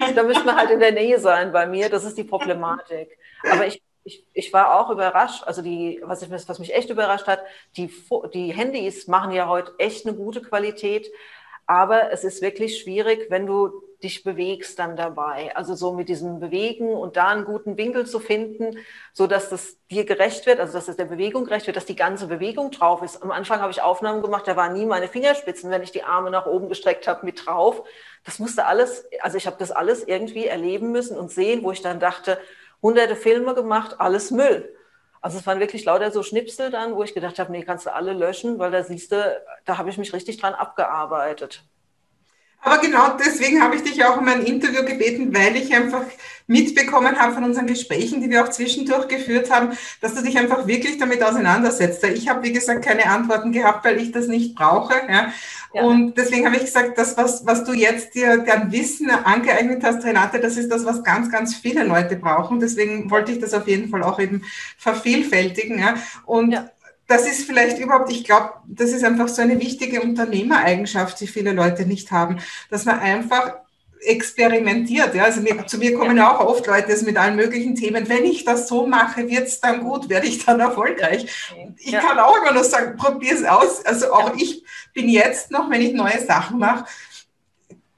Da, 0.00 0.10
da 0.10 0.22
müsste 0.24 0.44
man 0.44 0.56
halt 0.56 0.70
in 0.70 0.80
der 0.80 0.90
Nähe 0.90 1.20
sein 1.20 1.52
bei 1.52 1.64
mir. 1.64 1.88
Das 1.88 2.02
ist 2.02 2.18
die 2.18 2.24
Problematik. 2.24 3.16
Aber 3.48 3.64
ich, 3.64 3.80
ich, 4.02 4.26
ich 4.32 4.52
war 4.52 4.80
auch 4.80 4.90
überrascht. 4.90 5.44
Also 5.44 5.62
die, 5.62 6.00
was, 6.02 6.22
ich, 6.22 6.30
was 6.32 6.58
mich 6.58 6.74
echt 6.74 6.90
überrascht 6.90 7.28
hat, 7.28 7.44
die, 7.76 7.88
die 8.34 8.52
Handys 8.52 9.06
machen 9.06 9.30
ja 9.30 9.46
heute 9.46 9.72
echt 9.78 10.04
eine 10.04 10.16
gute 10.16 10.42
Qualität. 10.42 11.08
Aber 11.64 12.10
es 12.10 12.24
ist 12.24 12.42
wirklich 12.42 12.80
schwierig, 12.80 13.30
wenn 13.30 13.46
du 13.46 13.84
dich 14.02 14.22
bewegst 14.22 14.78
dann 14.78 14.96
dabei. 14.96 15.54
Also 15.56 15.74
so 15.74 15.92
mit 15.92 16.08
diesem 16.08 16.38
Bewegen 16.38 16.92
und 16.92 17.16
da 17.16 17.28
einen 17.28 17.44
guten 17.44 17.76
Winkel 17.76 18.06
zu 18.06 18.20
finden, 18.20 18.78
so 19.12 19.26
dass 19.26 19.48
das 19.50 19.76
dir 19.90 20.04
gerecht 20.04 20.46
wird, 20.46 20.60
also 20.60 20.72
dass 20.72 20.88
es 20.88 20.96
der 20.96 21.04
Bewegung 21.04 21.44
gerecht 21.44 21.66
wird, 21.66 21.76
dass 21.76 21.86
die 21.86 21.96
ganze 21.96 22.28
Bewegung 22.28 22.70
drauf 22.70 23.02
ist. 23.02 23.22
Am 23.22 23.30
Anfang 23.30 23.60
habe 23.60 23.72
ich 23.72 23.82
Aufnahmen 23.82 24.22
gemacht, 24.22 24.46
da 24.46 24.56
waren 24.56 24.74
nie 24.74 24.86
meine 24.86 25.08
Fingerspitzen, 25.08 25.70
wenn 25.70 25.82
ich 25.82 25.92
die 25.92 26.04
Arme 26.04 26.30
nach 26.30 26.46
oben 26.46 26.68
gestreckt 26.68 27.08
habe, 27.08 27.26
mit 27.26 27.46
drauf. 27.46 27.82
Das 28.24 28.38
musste 28.38 28.66
alles, 28.66 29.06
also 29.20 29.36
ich 29.36 29.46
habe 29.46 29.56
das 29.58 29.70
alles 29.72 30.04
irgendwie 30.04 30.46
erleben 30.46 30.92
müssen 30.92 31.18
und 31.18 31.32
sehen, 31.32 31.64
wo 31.64 31.72
ich 31.72 31.82
dann 31.82 31.98
dachte, 31.98 32.38
hunderte 32.82 33.16
Filme 33.16 33.54
gemacht, 33.54 33.96
alles 33.98 34.30
Müll. 34.30 34.72
Also 35.20 35.38
es 35.38 35.46
waren 35.46 35.58
wirklich 35.58 35.84
lauter 35.84 36.12
so 36.12 36.22
Schnipsel 36.22 36.70
dann, 36.70 36.94
wo 36.94 37.02
ich 37.02 37.14
gedacht 37.14 37.38
habe, 37.40 37.50
nee, 37.50 37.64
kannst 37.64 37.86
du 37.86 37.92
alle 37.92 38.12
löschen, 38.12 38.58
weil 38.60 38.70
da 38.70 38.84
siehst 38.84 39.10
du, 39.10 39.42
da 39.64 39.78
habe 39.78 39.90
ich 39.90 39.98
mich 39.98 40.12
richtig 40.12 40.40
dran 40.40 40.54
abgearbeitet. 40.54 41.64
Aber 42.60 42.78
genau 42.78 43.16
deswegen 43.18 43.62
habe 43.62 43.76
ich 43.76 43.82
dich 43.82 44.04
auch 44.04 44.16
um 44.16 44.26
ein 44.28 44.42
Interview 44.42 44.84
gebeten, 44.84 45.34
weil 45.34 45.56
ich 45.56 45.74
einfach 45.74 46.02
mitbekommen 46.48 47.18
habe 47.18 47.34
von 47.34 47.44
unseren 47.44 47.66
Gesprächen, 47.66 48.20
die 48.20 48.30
wir 48.30 48.42
auch 48.42 48.48
zwischendurch 48.48 49.06
geführt 49.06 49.50
haben, 49.50 49.76
dass 50.00 50.14
du 50.14 50.22
dich 50.22 50.38
einfach 50.38 50.66
wirklich 50.66 50.98
damit 50.98 51.22
auseinandersetzt. 51.22 52.02
Ich 52.04 52.28
habe, 52.28 52.42
wie 52.42 52.52
gesagt, 52.52 52.84
keine 52.84 53.06
Antworten 53.06 53.52
gehabt, 53.52 53.84
weil 53.84 53.98
ich 54.00 54.12
das 54.12 54.26
nicht 54.26 54.56
brauche. 54.56 54.94
Ja. 55.08 55.32
Ja. 55.74 55.82
Und 55.82 56.16
deswegen 56.16 56.46
habe 56.46 56.56
ich 56.56 56.64
gesagt, 56.64 56.96
das, 56.96 57.16
was, 57.18 57.44
was 57.44 57.64
du 57.64 57.74
jetzt 57.74 58.14
dir 58.14 58.38
dein 58.38 58.72
Wissen 58.72 59.10
angeeignet 59.10 59.84
hast, 59.84 60.02
Renate, 60.02 60.40
das 60.40 60.56
ist 60.56 60.72
das, 60.72 60.86
was 60.86 61.04
ganz, 61.04 61.30
ganz 61.30 61.54
viele 61.54 61.84
Leute 61.84 62.16
brauchen. 62.16 62.58
Deswegen 62.58 63.10
wollte 63.10 63.32
ich 63.32 63.38
das 63.38 63.52
auf 63.52 63.68
jeden 63.68 63.90
Fall 63.90 64.02
auch 64.02 64.18
eben 64.18 64.42
vervielfältigen. 64.78 65.78
Ja. 65.78 65.96
Und 66.24 66.52
ja 66.52 66.70
das 67.08 67.26
ist 67.26 67.46
vielleicht 67.46 67.78
überhaupt, 67.78 68.12
ich 68.12 68.22
glaube, 68.22 68.52
das 68.66 68.90
ist 68.90 69.02
einfach 69.02 69.28
so 69.28 69.42
eine 69.42 69.58
wichtige 69.58 70.02
Unternehmereigenschaft, 70.02 71.18
die 71.20 71.26
viele 71.26 71.52
Leute 71.52 71.86
nicht 71.86 72.12
haben, 72.12 72.38
dass 72.70 72.84
man 72.84 73.00
einfach 73.00 73.54
experimentiert. 74.00 75.14
Ja? 75.14 75.24
Also 75.24 75.40
mir, 75.40 75.66
zu 75.66 75.78
mir 75.78 75.94
kommen 75.94 76.16
ja 76.16 76.36
auch 76.36 76.46
oft 76.46 76.66
Leute 76.66 77.04
mit 77.04 77.16
allen 77.16 77.34
möglichen 77.34 77.74
Themen. 77.74 78.08
Wenn 78.08 78.24
ich 78.24 78.44
das 78.44 78.68
so 78.68 78.86
mache, 78.86 79.26
wird 79.28 79.48
es 79.48 79.58
dann 79.60 79.80
gut, 79.82 80.08
werde 80.08 80.26
ich 80.26 80.44
dann 80.44 80.60
erfolgreich. 80.60 81.26
Ich 81.78 81.92
ja. 81.92 82.00
kann 82.00 82.18
auch 82.18 82.36
immer 82.40 82.52
nur 82.52 82.64
sagen, 82.64 82.96
probier 82.96 83.34
es 83.34 83.44
aus. 83.44 83.84
Also 83.84 84.12
auch 84.12 84.36
ja. 84.36 84.42
ich 84.42 84.62
bin 84.92 85.08
jetzt 85.08 85.50
noch, 85.50 85.70
wenn 85.70 85.80
ich 85.80 85.94
neue 85.94 86.20
Sachen 86.24 86.58
mache, 86.58 86.84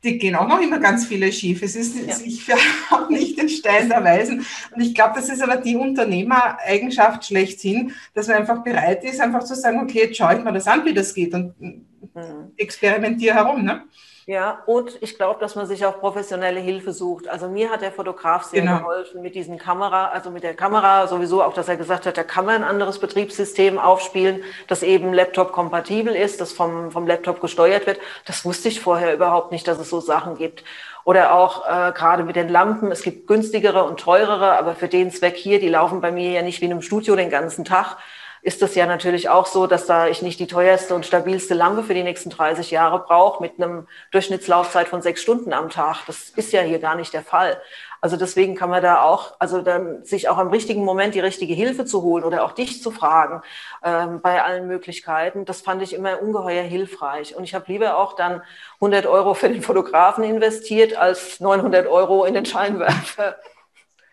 die 0.02 0.18
gehen 0.18 0.34
auch 0.34 0.48
noch 0.48 0.60
immer 0.60 0.78
ganz 0.78 1.06
viele 1.06 1.30
schief. 1.30 1.62
Es 1.62 1.76
ist, 1.76 1.96
ja. 1.96 2.14
ich 2.24 2.48
habe 2.90 3.12
nicht 3.12 3.38
den 3.38 3.48
Stein 3.48 3.88
der 3.88 4.02
Weisen. 4.02 4.46
Und 4.74 4.80
ich 4.80 4.94
glaube, 4.94 5.14
das 5.16 5.28
ist 5.28 5.42
aber 5.42 5.56
die 5.56 5.76
Unternehmereigenschaft 5.76 7.24
schlechthin, 7.26 7.92
dass 8.14 8.28
man 8.28 8.38
einfach 8.38 8.62
bereit 8.62 9.04
ist, 9.04 9.20
einfach 9.20 9.44
zu 9.44 9.54
sagen, 9.54 9.80
okay, 9.80 10.04
jetzt 10.04 10.16
schaue 10.16 10.38
ich 10.38 10.44
mal 10.44 10.52
das 10.52 10.66
an, 10.66 10.84
wie 10.84 10.94
das 10.94 11.14
geht 11.14 11.34
und 11.34 11.60
mhm. 11.60 12.52
experimentiere 12.56 13.34
herum. 13.34 13.64
Ne? 13.64 13.82
Ja, 14.26 14.62
und 14.66 14.98
ich 15.00 15.16
glaube, 15.16 15.40
dass 15.40 15.54
man 15.54 15.66
sich 15.66 15.84
auch 15.86 15.98
professionelle 15.98 16.60
Hilfe 16.60 16.92
sucht. 16.92 17.26
Also 17.26 17.48
mir 17.48 17.70
hat 17.70 17.80
der 17.82 17.90
Fotograf 17.90 18.44
sehr 18.44 18.60
genau. 18.60 18.78
geholfen 18.78 19.22
mit 19.22 19.34
diesen 19.34 19.58
Kamera, 19.58 20.08
also 20.08 20.30
mit 20.30 20.42
der 20.42 20.54
Kamera 20.54 21.06
sowieso 21.06 21.42
auch, 21.42 21.54
dass 21.54 21.68
er 21.68 21.76
gesagt 21.76 22.06
hat, 22.06 22.16
da 22.16 22.22
kann 22.22 22.44
man 22.44 22.56
ein 22.56 22.64
anderes 22.64 22.98
Betriebssystem 22.98 23.78
aufspielen, 23.78 24.42
das 24.68 24.82
eben 24.82 25.12
Laptop-kompatibel 25.14 26.14
ist, 26.14 26.40
das 26.40 26.52
vom, 26.52 26.90
vom 26.90 27.06
Laptop 27.06 27.40
gesteuert 27.40 27.86
wird. 27.86 27.98
Das 28.26 28.44
wusste 28.44 28.68
ich 28.68 28.80
vorher 28.80 29.14
überhaupt 29.14 29.52
nicht, 29.52 29.66
dass 29.66 29.78
es 29.78 29.88
so 29.88 30.00
Sachen 30.00 30.36
gibt. 30.36 30.64
Oder 31.04 31.34
auch 31.34 31.66
äh, 31.66 31.92
gerade 31.92 32.24
mit 32.24 32.36
den 32.36 32.48
Lampen, 32.48 32.92
es 32.92 33.02
gibt 33.02 33.26
günstigere 33.26 33.84
und 33.84 34.00
teurere, 34.00 34.58
aber 34.58 34.74
für 34.74 34.88
den 34.88 35.10
Zweck 35.10 35.36
hier, 35.36 35.58
die 35.58 35.68
laufen 35.68 36.00
bei 36.00 36.12
mir 36.12 36.30
ja 36.30 36.42
nicht 36.42 36.60
wie 36.60 36.66
in 36.66 36.72
einem 36.72 36.82
Studio 36.82 37.16
den 37.16 37.30
ganzen 37.30 37.64
Tag 37.64 37.96
ist 38.42 38.62
das 38.62 38.74
ja 38.74 38.86
natürlich 38.86 39.28
auch 39.28 39.46
so, 39.46 39.66
dass 39.66 39.86
da 39.86 40.08
ich 40.08 40.22
nicht 40.22 40.40
die 40.40 40.46
teuerste 40.46 40.94
und 40.94 41.04
stabilste 41.04 41.54
Lampe 41.54 41.82
für 41.82 41.94
die 41.94 42.02
nächsten 42.02 42.30
30 42.30 42.70
Jahre 42.70 43.00
brauche 43.00 43.42
mit 43.42 43.58
einem 43.58 43.86
Durchschnittslaufzeit 44.12 44.88
von 44.88 45.02
sechs 45.02 45.20
Stunden 45.22 45.52
am 45.52 45.68
Tag. 45.68 46.06
Das 46.06 46.30
ist 46.30 46.52
ja 46.52 46.62
hier 46.62 46.78
gar 46.78 46.94
nicht 46.94 47.12
der 47.12 47.22
Fall. 47.22 47.60
Also 48.02 48.16
deswegen 48.16 48.54
kann 48.54 48.70
man 48.70 48.82
da 48.82 49.02
auch, 49.02 49.34
also 49.38 49.60
dann 49.60 50.04
sich 50.04 50.30
auch 50.30 50.38
am 50.38 50.48
richtigen 50.48 50.84
Moment 50.84 51.14
die 51.14 51.20
richtige 51.20 51.52
Hilfe 51.52 51.84
zu 51.84 52.02
holen 52.02 52.24
oder 52.24 52.44
auch 52.44 52.52
dich 52.52 52.82
zu 52.82 52.90
fragen 52.90 53.42
ähm, 53.84 54.22
bei 54.22 54.42
allen 54.42 54.66
Möglichkeiten, 54.66 55.44
das 55.44 55.60
fand 55.60 55.82
ich 55.82 55.92
immer 55.92 56.22
ungeheuer 56.22 56.62
hilfreich. 56.62 57.36
Und 57.36 57.44
ich 57.44 57.54
habe 57.54 57.66
lieber 57.68 57.98
auch 57.98 58.14
dann 58.14 58.42
100 58.76 59.04
Euro 59.04 59.34
für 59.34 59.50
den 59.50 59.60
Fotografen 59.60 60.24
investiert 60.24 60.96
als 60.96 61.40
900 61.40 61.86
Euro 61.88 62.24
in 62.24 62.32
den 62.32 62.46
Scheinwerfer. 62.46 63.36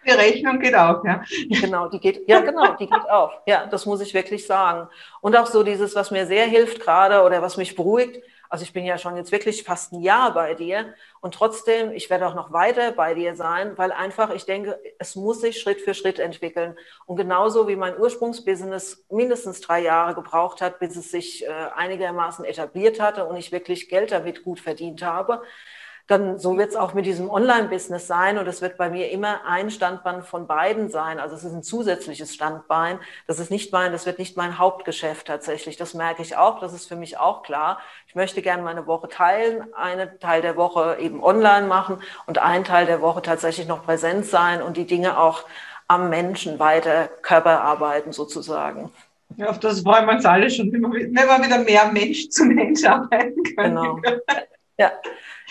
Die 0.07 0.13
Rechnung 0.13 0.59
geht 0.59 0.75
auf, 0.75 1.03
ja. 1.03 1.21
Genau, 1.61 1.89
die 1.89 1.99
geht, 1.99 2.27
ja, 2.29 2.39
genau, 2.39 2.75
die 2.75 2.87
geht 2.87 3.09
auf. 3.09 3.33
Ja, 3.45 3.65
das 3.65 3.85
muss 3.85 3.99
ich 4.01 4.13
wirklich 4.13 4.45
sagen. 4.45 4.87
Und 5.21 5.35
auch 5.35 5.47
so 5.47 5.63
dieses, 5.63 5.95
was 5.95 6.11
mir 6.11 6.25
sehr 6.25 6.45
hilft 6.45 6.79
gerade 6.79 7.23
oder 7.23 7.41
was 7.41 7.57
mich 7.57 7.75
beruhigt. 7.75 8.23
Also 8.49 8.63
ich 8.63 8.71
bin 8.71 8.85
ja 8.85 8.97
schon 8.97 9.17
jetzt 9.17 9.31
wirklich 9.31 9.63
fast 9.63 9.91
ein 9.91 10.01
Jahr 10.01 10.33
bei 10.33 10.53
dir 10.53 10.93
und 11.19 11.33
trotzdem, 11.33 11.91
ich 11.91 12.09
werde 12.09 12.27
auch 12.27 12.35
noch 12.35 12.53
weiter 12.53 12.93
bei 12.93 13.13
dir 13.13 13.35
sein, 13.35 13.77
weil 13.77 13.91
einfach, 13.91 14.33
ich 14.33 14.45
denke, 14.45 14.79
es 14.99 15.17
muss 15.17 15.41
sich 15.41 15.59
Schritt 15.59 15.81
für 15.81 15.93
Schritt 15.93 16.19
entwickeln. 16.19 16.77
Und 17.05 17.17
genauso 17.17 17.67
wie 17.67 17.75
mein 17.75 17.99
Ursprungsbusiness 17.99 19.05
mindestens 19.09 19.59
drei 19.59 19.81
Jahre 19.81 20.15
gebraucht 20.15 20.61
hat, 20.61 20.79
bis 20.79 20.95
es 20.95 21.11
sich 21.11 21.45
äh, 21.45 21.49
einigermaßen 21.75 22.45
etabliert 22.45 23.01
hatte 23.01 23.25
und 23.25 23.35
ich 23.35 23.51
wirklich 23.51 23.89
Geld 23.89 24.13
damit 24.13 24.43
gut 24.43 24.61
verdient 24.61 25.03
habe, 25.03 25.41
dann 26.07 26.39
so 26.39 26.57
wird 26.57 26.69
es 26.69 26.75
auch 26.77 26.93
mit 26.93 27.05
diesem 27.05 27.29
Online-Business 27.29 28.07
sein 28.07 28.37
und 28.37 28.47
es 28.47 28.61
wird 28.61 28.77
bei 28.77 28.89
mir 28.89 29.11
immer 29.11 29.41
ein 29.45 29.69
Standbein 29.69 30.23
von 30.23 30.47
beiden 30.47 30.89
sein. 30.89 31.19
Also 31.19 31.35
es 31.35 31.43
ist 31.43 31.53
ein 31.53 31.63
zusätzliches 31.63 32.33
Standbein. 32.33 32.99
Das 33.27 33.39
ist 33.39 33.51
nicht 33.51 33.73
mein, 33.73 33.91
das 33.91 34.05
wird 34.05 34.17
nicht 34.17 34.37
mein 34.37 34.57
Hauptgeschäft 34.57 35.27
tatsächlich. 35.27 35.75
Das 35.75 35.93
merke 35.93 36.21
ich 36.21 36.37
auch. 36.37 36.61
Das 36.61 36.73
ist 36.73 36.87
für 36.87 36.95
mich 36.95 37.17
auch 37.17 37.43
klar. 37.43 37.79
Ich 38.07 38.15
möchte 38.15 38.41
gerne 38.41 38.63
meine 38.63 38.87
Woche 38.87 39.09
teilen, 39.09 39.73
einen 39.73 40.17
Teil 40.21 40.41
der 40.41 40.55
Woche 40.55 40.97
eben 41.01 41.21
online 41.21 41.67
machen 41.67 42.01
und 42.25 42.37
einen 42.37 42.63
Teil 42.63 42.85
der 42.85 43.01
Woche 43.01 43.21
tatsächlich 43.21 43.67
noch 43.67 43.83
präsent 43.83 44.25
sein 44.25 44.61
und 44.61 44.77
die 44.77 44.87
Dinge 44.87 45.19
auch 45.19 45.43
am 45.89 46.09
Menschen 46.09 46.57
weiter 46.57 47.09
Körper 47.21 47.61
arbeiten 47.61 48.13
sozusagen. 48.13 48.91
Ja, 49.35 49.49
auf 49.49 49.59
das 49.59 49.81
freuen 49.81 50.05
wir 50.05 50.13
uns 50.13 50.25
alle 50.25 50.49
schon, 50.49 50.71
wenn 50.71 50.81
wir 50.81 51.43
wieder 51.43 51.59
mehr 51.59 51.91
Mensch 51.91 52.29
zu 52.29 52.45
Mensch 52.45 52.85
arbeiten 52.85 53.43
können. 53.43 53.75
Genau. 53.75 53.99
Ja. 54.77 54.91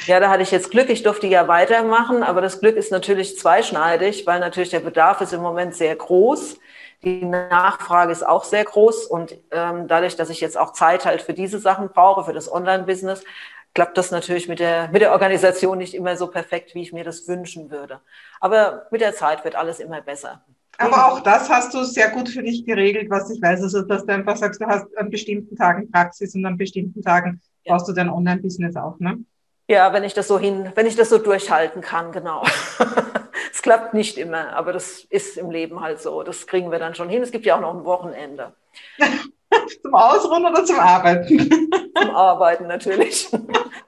Ja, 0.05 0.21
da 0.21 0.29
hatte 0.29 0.43
ich 0.43 0.51
jetzt 0.51 0.71
Glück. 0.71 0.91
Ich 0.91 1.03
durfte 1.03 1.27
ja 1.27 1.49
weitermachen, 1.49 2.23
aber 2.23 2.41
das 2.43 2.61
Glück 2.61 2.77
ist 2.77 2.93
natürlich 2.93 3.39
zweischneidig, 3.39 4.27
weil 4.27 4.41
natürlich 4.41 4.71
der 4.71 4.81
Bedarf 4.81 5.21
ist 5.23 5.33
im 5.33 5.41
Moment 5.41 5.75
sehr 5.75 5.97
groß. 5.97 6.59
Die 7.03 7.25
Nachfrage 7.25 8.13
ist 8.13 8.27
auch 8.27 8.45
sehr 8.45 8.65
groß 8.65 9.07
und 9.07 9.39
ähm, 9.51 9.87
dadurch, 9.89 10.17
dass 10.17 10.31
ich 10.31 10.41
jetzt 10.41 10.59
auch 10.59 10.73
Zeit 10.73 11.07
halt 11.07 11.23
für 11.23 11.35
diese 11.35 11.59
Sachen 11.59 11.89
brauche, 11.89 12.25
für 12.25 12.33
das 12.33 12.51
Online-Business, 12.51 13.25
klappt 13.75 13.99
das 13.99 14.11
natürlich 14.11 14.49
mit 14.49 14.59
der, 14.59 14.89
mit 14.89 15.03
der 15.03 15.13
Organisation 15.13 15.79
nicht 15.79 15.95
immer 15.95 16.17
so 16.17 16.29
perfekt, 16.29 16.75
wie 16.75 16.83
ich 16.83 16.93
mir 16.93 17.05
das 17.05 17.29
wünschen 17.29 17.71
würde. 17.71 18.01
Aber 18.41 18.87
mit 18.91 19.01
der 19.01 19.15
Zeit 19.15 19.45
wird 19.45 19.55
alles 19.55 19.81
immer 19.81 20.01
besser. 20.01 20.43
Aber 20.79 21.07
auch 21.07 21.21
das 21.21 21.49
hast 21.49 21.73
du 21.75 21.85
sehr 21.85 22.11
gut 22.11 22.29
für 22.29 22.43
dich 22.43 22.65
geregelt, 22.65 23.09
was 23.11 23.31
ich 23.31 23.41
weiß. 23.41 23.63
Also, 23.63 23.83
dass 23.83 24.05
du 24.05 24.13
einfach 24.13 24.37
sagst, 24.37 24.61
du 24.61 24.67
hast 24.67 24.87
an 24.97 25.11
bestimmten 25.11 25.57
Tagen 25.57 25.91
Praxis 25.91 26.35
und 26.35 26.45
an 26.45 26.57
bestimmten 26.57 27.03
Tagen 27.03 27.41
brauchst 27.67 27.89
du 27.89 27.93
dein 27.93 28.09
Online-Business 28.09 28.77
auch, 28.77 28.99
ne? 28.99 29.19
Ja, 29.69 29.93
wenn 29.93 30.05
ich 30.05 30.15
das 30.15 30.29
so 30.29 30.39
hin, 30.39 30.71
wenn 30.77 30.87
ich 30.87 30.95
das 30.95 31.09
so 31.09 31.19
durchhalten 31.19 31.83
kann, 31.83 32.13
genau. 32.13 32.45
es 33.53 33.63
klappt 33.63 33.95
nicht 33.95 34.17
immer, 34.17 34.55
aber 34.55 34.73
das 34.73 35.01
ist 35.11 35.37
im 35.37 35.51
Leben 35.51 35.81
halt 35.81 36.01
so. 36.01 36.23
Das 36.23 36.47
kriegen 36.47 36.71
wir 36.71 36.79
dann 36.79 36.95
schon 36.95 37.09
hin. 37.09 37.23
Es 37.23 37.33
gibt 37.33 37.45
ja 37.47 37.57
auch 37.57 37.61
noch 37.61 37.75
ein 37.75 37.85
Wochenende. 37.85 38.55
zum 39.83 39.95
Ausruhen 39.95 40.47
oder 40.47 40.65
zum 40.65 40.79
Arbeiten? 40.79 41.51
zum 42.01 42.11
Arbeiten 42.15 42.67
natürlich. 42.67 43.29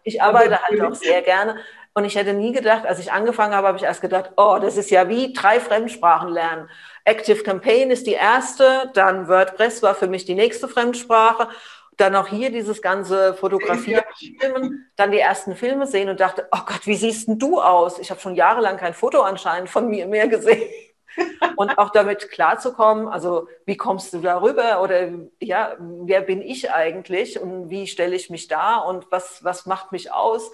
Ich 0.04 0.22
arbeite 0.22 0.58
halt 0.62 0.80
auch 0.80 0.94
sehr 0.94 1.20
gerne. 1.20 1.56
Und 1.92 2.06
ich 2.06 2.16
hätte 2.16 2.32
nie 2.32 2.52
gedacht, 2.52 2.86
als 2.86 2.98
ich 2.98 3.12
angefangen 3.12 3.54
habe, 3.54 3.66
habe 3.66 3.76
ich 3.76 3.84
erst 3.84 4.00
gedacht, 4.00 4.30
oh, 4.38 4.56
das 4.58 4.78
ist 4.78 4.90
ja 4.90 5.10
wie 5.10 5.34
drei 5.34 5.60
Fremdsprachen 5.60 6.30
lernen. 6.30 6.70
Active 7.04 7.42
Campaign 7.42 7.90
ist 7.90 8.06
die 8.06 8.12
erste, 8.12 8.90
dann 8.94 9.28
WordPress 9.28 9.82
war 9.82 9.94
für 9.94 10.06
mich 10.06 10.24
die 10.24 10.34
nächste 10.34 10.66
Fremdsprache 10.66 11.48
dann 11.98 12.16
auch 12.16 12.28
hier 12.28 12.50
dieses 12.50 12.80
ganze 12.80 13.34
Fotografieren, 13.34 14.04
Filmen, 14.40 14.90
dann 14.96 15.10
die 15.10 15.18
ersten 15.18 15.54
Filme 15.54 15.86
sehen 15.86 16.08
und 16.08 16.20
dachte, 16.20 16.48
oh 16.52 16.60
Gott, 16.64 16.86
wie 16.86 16.96
siehst 16.96 17.28
denn 17.28 17.38
du 17.38 17.60
aus? 17.60 17.98
Ich 17.98 18.10
habe 18.10 18.20
schon 18.20 18.34
jahrelang 18.34 18.78
kein 18.78 18.94
Foto 18.94 19.20
anscheinend 19.20 19.68
von 19.68 19.88
mir 19.88 20.06
mehr 20.06 20.28
gesehen. 20.28 20.68
und 21.56 21.78
auch 21.78 21.90
damit 21.90 22.30
klarzukommen, 22.30 23.08
also 23.08 23.48
wie 23.66 23.76
kommst 23.76 24.12
du 24.12 24.20
darüber 24.20 24.82
oder 24.82 25.08
ja, 25.40 25.76
wer 25.78 26.20
bin 26.20 26.42
ich 26.42 26.70
eigentlich 26.70 27.40
und 27.40 27.70
wie 27.70 27.86
stelle 27.86 28.14
ich 28.14 28.30
mich 28.30 28.48
dar 28.48 28.86
und 28.86 29.10
was, 29.10 29.42
was 29.42 29.66
macht 29.66 29.92
mich 29.92 30.12
aus? 30.12 30.52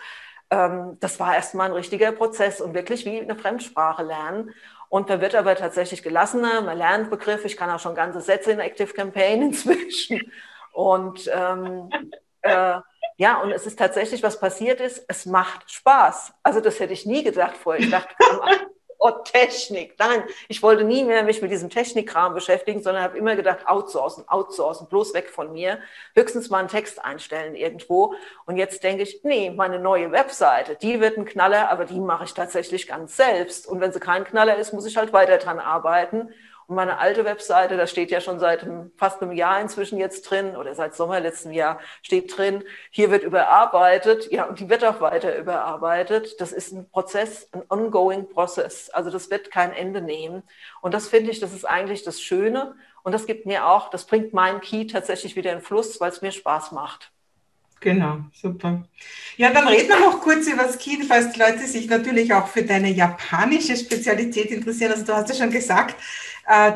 Ähm, 0.50 0.96
das 1.00 1.20
war 1.20 1.34
erstmal 1.34 1.68
ein 1.68 1.74
richtiger 1.74 2.12
Prozess 2.12 2.60
und 2.60 2.74
wirklich 2.74 3.04
wie 3.04 3.20
eine 3.20 3.36
Fremdsprache 3.36 4.02
lernen. 4.02 4.54
Und 4.88 5.08
man 5.08 5.20
wird 5.20 5.34
aber 5.34 5.56
tatsächlich 5.56 6.02
gelassener, 6.02 6.60
man 6.60 6.78
lernt 6.78 7.10
Begriffe, 7.10 7.46
ich 7.46 7.56
kann 7.56 7.70
auch 7.70 7.80
schon 7.80 7.94
ganze 7.94 8.20
Sätze 8.20 8.52
in 8.52 8.60
Active 8.60 8.92
Campaign 8.92 9.42
inzwischen. 9.50 10.20
Und 10.74 11.30
ähm, 11.32 11.88
äh, 12.42 12.80
ja, 13.16 13.40
und 13.40 13.52
es 13.52 13.64
ist 13.64 13.78
tatsächlich, 13.78 14.22
was 14.22 14.40
passiert 14.40 14.80
ist, 14.80 15.04
es 15.08 15.24
macht 15.24 15.70
Spaß. 15.70 16.34
Also 16.42 16.60
das 16.60 16.80
hätte 16.80 16.92
ich 16.92 17.06
nie 17.06 17.22
gedacht 17.22 17.56
vorher. 17.56 17.80
Ich 17.80 17.90
dachte, 17.90 18.12
oh, 18.98 19.10
Technik. 19.24 19.94
Nein, 19.98 20.24
ich 20.48 20.62
wollte 20.62 20.82
nie 20.82 21.04
mehr 21.04 21.22
mich 21.22 21.42
mit 21.42 21.52
diesem 21.52 21.70
Technikkram 21.70 22.34
beschäftigen, 22.34 22.82
sondern 22.82 23.04
habe 23.04 23.18
immer 23.18 23.36
gedacht, 23.36 23.68
outsourcen, 23.68 24.28
outsourcen, 24.28 24.88
bloß 24.88 25.14
weg 25.14 25.30
von 25.30 25.52
mir. 25.52 25.78
Höchstens 26.16 26.50
mal 26.50 26.58
einen 26.58 26.68
Text 26.68 27.04
einstellen 27.04 27.54
irgendwo. 27.54 28.14
Und 28.46 28.56
jetzt 28.56 28.82
denke 28.82 29.04
ich, 29.04 29.20
nee, 29.22 29.50
meine 29.50 29.78
neue 29.78 30.10
Webseite, 30.10 30.74
die 30.74 31.00
wird 31.00 31.16
ein 31.16 31.24
Knaller, 31.24 31.70
aber 31.70 31.84
die 31.84 32.00
mache 32.00 32.24
ich 32.24 32.34
tatsächlich 32.34 32.88
ganz 32.88 33.16
selbst. 33.16 33.68
Und 33.68 33.80
wenn 33.80 33.92
sie 33.92 34.00
kein 34.00 34.24
Knaller 34.24 34.56
ist, 34.56 34.72
muss 34.72 34.86
ich 34.86 34.96
halt 34.96 35.12
weiter 35.12 35.38
dran 35.38 35.60
arbeiten. 35.60 36.30
Und 36.66 36.76
meine 36.76 36.98
alte 36.98 37.24
Webseite, 37.24 37.76
da 37.76 37.86
steht 37.86 38.10
ja 38.10 38.20
schon 38.20 38.38
seit 38.38 38.66
fast 38.96 39.22
einem 39.22 39.32
Jahr 39.32 39.60
inzwischen 39.60 39.98
jetzt 39.98 40.22
drin 40.22 40.56
oder 40.56 40.74
seit 40.74 40.94
Sommer 40.94 41.20
letzten 41.20 41.52
Jahr 41.52 41.78
steht 42.02 42.36
drin, 42.36 42.64
hier 42.90 43.10
wird 43.10 43.22
überarbeitet. 43.22 44.30
Ja, 44.32 44.44
und 44.44 44.60
die 44.60 44.68
wird 44.68 44.84
auch 44.84 45.00
weiter 45.00 45.36
überarbeitet. 45.36 46.40
Das 46.40 46.52
ist 46.52 46.72
ein 46.72 46.88
Prozess, 46.90 47.48
ein 47.52 47.62
ongoing 47.68 48.28
Prozess. 48.28 48.90
Also 48.90 49.10
das 49.10 49.30
wird 49.30 49.50
kein 49.50 49.72
Ende 49.72 50.00
nehmen. 50.00 50.42
Und 50.80 50.94
das 50.94 51.08
finde 51.08 51.30
ich, 51.30 51.40
das 51.40 51.52
ist 51.52 51.64
eigentlich 51.64 52.02
das 52.02 52.20
Schöne. 52.20 52.74
Und 53.02 53.12
das 53.12 53.26
gibt 53.26 53.44
mir 53.44 53.66
auch, 53.66 53.90
das 53.90 54.06
bringt 54.06 54.32
meinen 54.32 54.60
Key 54.60 54.86
tatsächlich 54.86 55.36
wieder 55.36 55.52
in 55.52 55.60
Fluss, 55.60 56.00
weil 56.00 56.10
es 56.10 56.22
mir 56.22 56.32
Spaß 56.32 56.72
macht. 56.72 57.12
Genau, 57.84 58.20
super. 58.32 58.88
Ja, 59.36 59.50
dann 59.50 59.68
reden 59.68 59.90
wir 59.90 60.00
noch 60.00 60.20
kurz 60.22 60.46
über 60.46 60.62
das 60.62 60.78
Key, 60.78 60.96
falls 61.06 61.32
die 61.32 61.38
Leute 61.38 61.66
sich 61.66 61.86
natürlich 61.86 62.32
auch 62.32 62.46
für 62.46 62.62
deine 62.62 62.90
japanische 62.90 63.76
Spezialität 63.76 64.50
interessieren. 64.50 64.92
Also 64.92 65.04
du 65.04 65.12
hast 65.14 65.28
ja 65.28 65.34
schon 65.34 65.50
gesagt, 65.50 65.94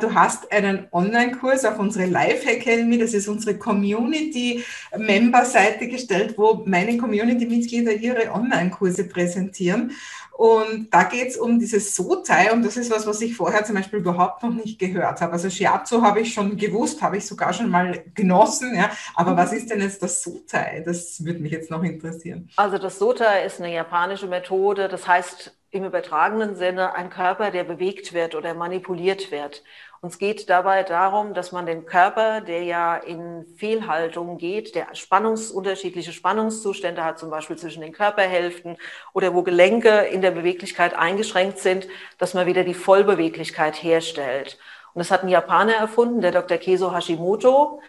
du 0.00 0.14
hast 0.14 0.50
einen 0.50 0.88
Online-Kurs 0.92 1.64
auf 1.64 1.78
unsere 1.78 2.06
Live 2.06 2.44
Academy, 2.46 2.98
das 2.98 3.14
ist 3.14 3.28
unsere 3.28 3.56
Community-Member-Seite 3.58 5.86
gestellt, 5.88 6.34
wo 6.36 6.62
meine 6.64 6.96
Community-Mitglieder 6.96 7.92
ihre 7.92 8.32
Online-Kurse 8.32 9.04
präsentieren. 9.04 9.92
Und 10.38 10.94
da 10.94 11.02
geht 11.02 11.30
es 11.30 11.36
um 11.36 11.58
dieses 11.58 11.96
Sotai 11.96 12.52
und 12.52 12.62
das 12.62 12.76
ist 12.76 12.92
was, 12.92 13.08
was 13.08 13.20
ich 13.22 13.34
vorher 13.34 13.64
zum 13.64 13.74
Beispiel 13.74 13.98
überhaupt 13.98 14.44
noch 14.44 14.54
nicht 14.54 14.78
gehört 14.78 15.20
habe. 15.20 15.32
Also 15.32 15.50
Shiatsu 15.50 16.00
habe 16.00 16.20
ich 16.20 16.32
schon 16.32 16.56
gewusst, 16.56 17.02
habe 17.02 17.16
ich 17.16 17.26
sogar 17.26 17.52
schon 17.52 17.68
mal 17.68 18.04
genossen, 18.14 18.76
ja. 18.76 18.88
Aber 19.16 19.36
was 19.36 19.52
ist 19.52 19.68
denn 19.68 19.80
jetzt 19.80 20.00
das 20.00 20.22
Sotai? 20.22 20.84
Das 20.86 21.24
würde 21.24 21.40
mich 21.40 21.50
jetzt 21.50 21.72
noch 21.72 21.82
interessieren. 21.82 22.48
Also 22.54 22.78
das 22.78 23.00
Sotai 23.00 23.46
ist 23.46 23.60
eine 23.60 23.74
japanische 23.74 24.28
Methode, 24.28 24.86
das 24.86 25.08
heißt 25.08 25.57
im 25.70 25.84
übertragenen 25.84 26.56
Sinne 26.56 26.94
ein 26.94 27.10
Körper, 27.10 27.50
der 27.50 27.64
bewegt 27.64 28.12
wird 28.12 28.34
oder 28.34 28.54
manipuliert 28.54 29.30
wird. 29.30 29.62
Uns 30.00 30.18
geht 30.18 30.48
dabei 30.48 30.84
darum, 30.84 31.34
dass 31.34 31.50
man 31.50 31.66
den 31.66 31.84
Körper, 31.84 32.40
der 32.40 32.62
ja 32.62 32.96
in 32.96 33.44
Fehlhaltung 33.56 34.38
geht, 34.38 34.76
der 34.76 34.94
Spannungs, 34.94 35.50
unterschiedliche 35.50 36.12
Spannungszustände 36.12 37.04
hat, 37.04 37.18
zum 37.18 37.30
Beispiel 37.30 37.56
zwischen 37.56 37.82
den 37.82 37.92
Körperhälften 37.92 38.76
oder 39.12 39.34
wo 39.34 39.42
Gelenke 39.42 39.90
in 40.12 40.22
der 40.22 40.30
Beweglichkeit 40.30 40.94
eingeschränkt 40.94 41.58
sind, 41.58 41.88
dass 42.16 42.32
man 42.32 42.46
wieder 42.46 42.62
die 42.62 42.74
Vollbeweglichkeit 42.74 43.82
herstellt. 43.82 44.58
Und 44.94 45.00
das 45.00 45.10
hat 45.10 45.24
ein 45.24 45.28
Japaner 45.28 45.74
erfunden, 45.74 46.20
der 46.20 46.32
Dr. 46.32 46.58
Keso 46.58 46.94
Hashimoto. 46.94 47.80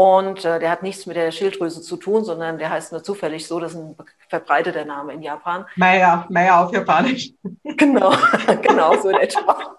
Und 0.00 0.44
äh, 0.44 0.60
der 0.60 0.70
hat 0.70 0.84
nichts 0.84 1.06
mit 1.06 1.16
der 1.16 1.32
Schilddrüse 1.32 1.82
zu 1.82 1.96
tun, 1.96 2.24
sondern 2.24 2.56
der 2.56 2.70
heißt 2.70 2.92
nur 2.92 3.02
zufällig 3.02 3.48
so, 3.48 3.58
das 3.58 3.72
ist 3.72 3.78
ein 3.78 3.96
verbreiteter 4.28 4.84
Name 4.84 5.12
in 5.12 5.22
Japan. 5.22 5.66
Meier, 5.74 6.24
Meier 6.30 6.60
auf 6.60 6.72
Japanisch. 6.72 7.32
Genau, 7.76 8.12
genau 8.62 8.96
so 8.96 9.08
in 9.08 9.16
etwa. 9.16 9.76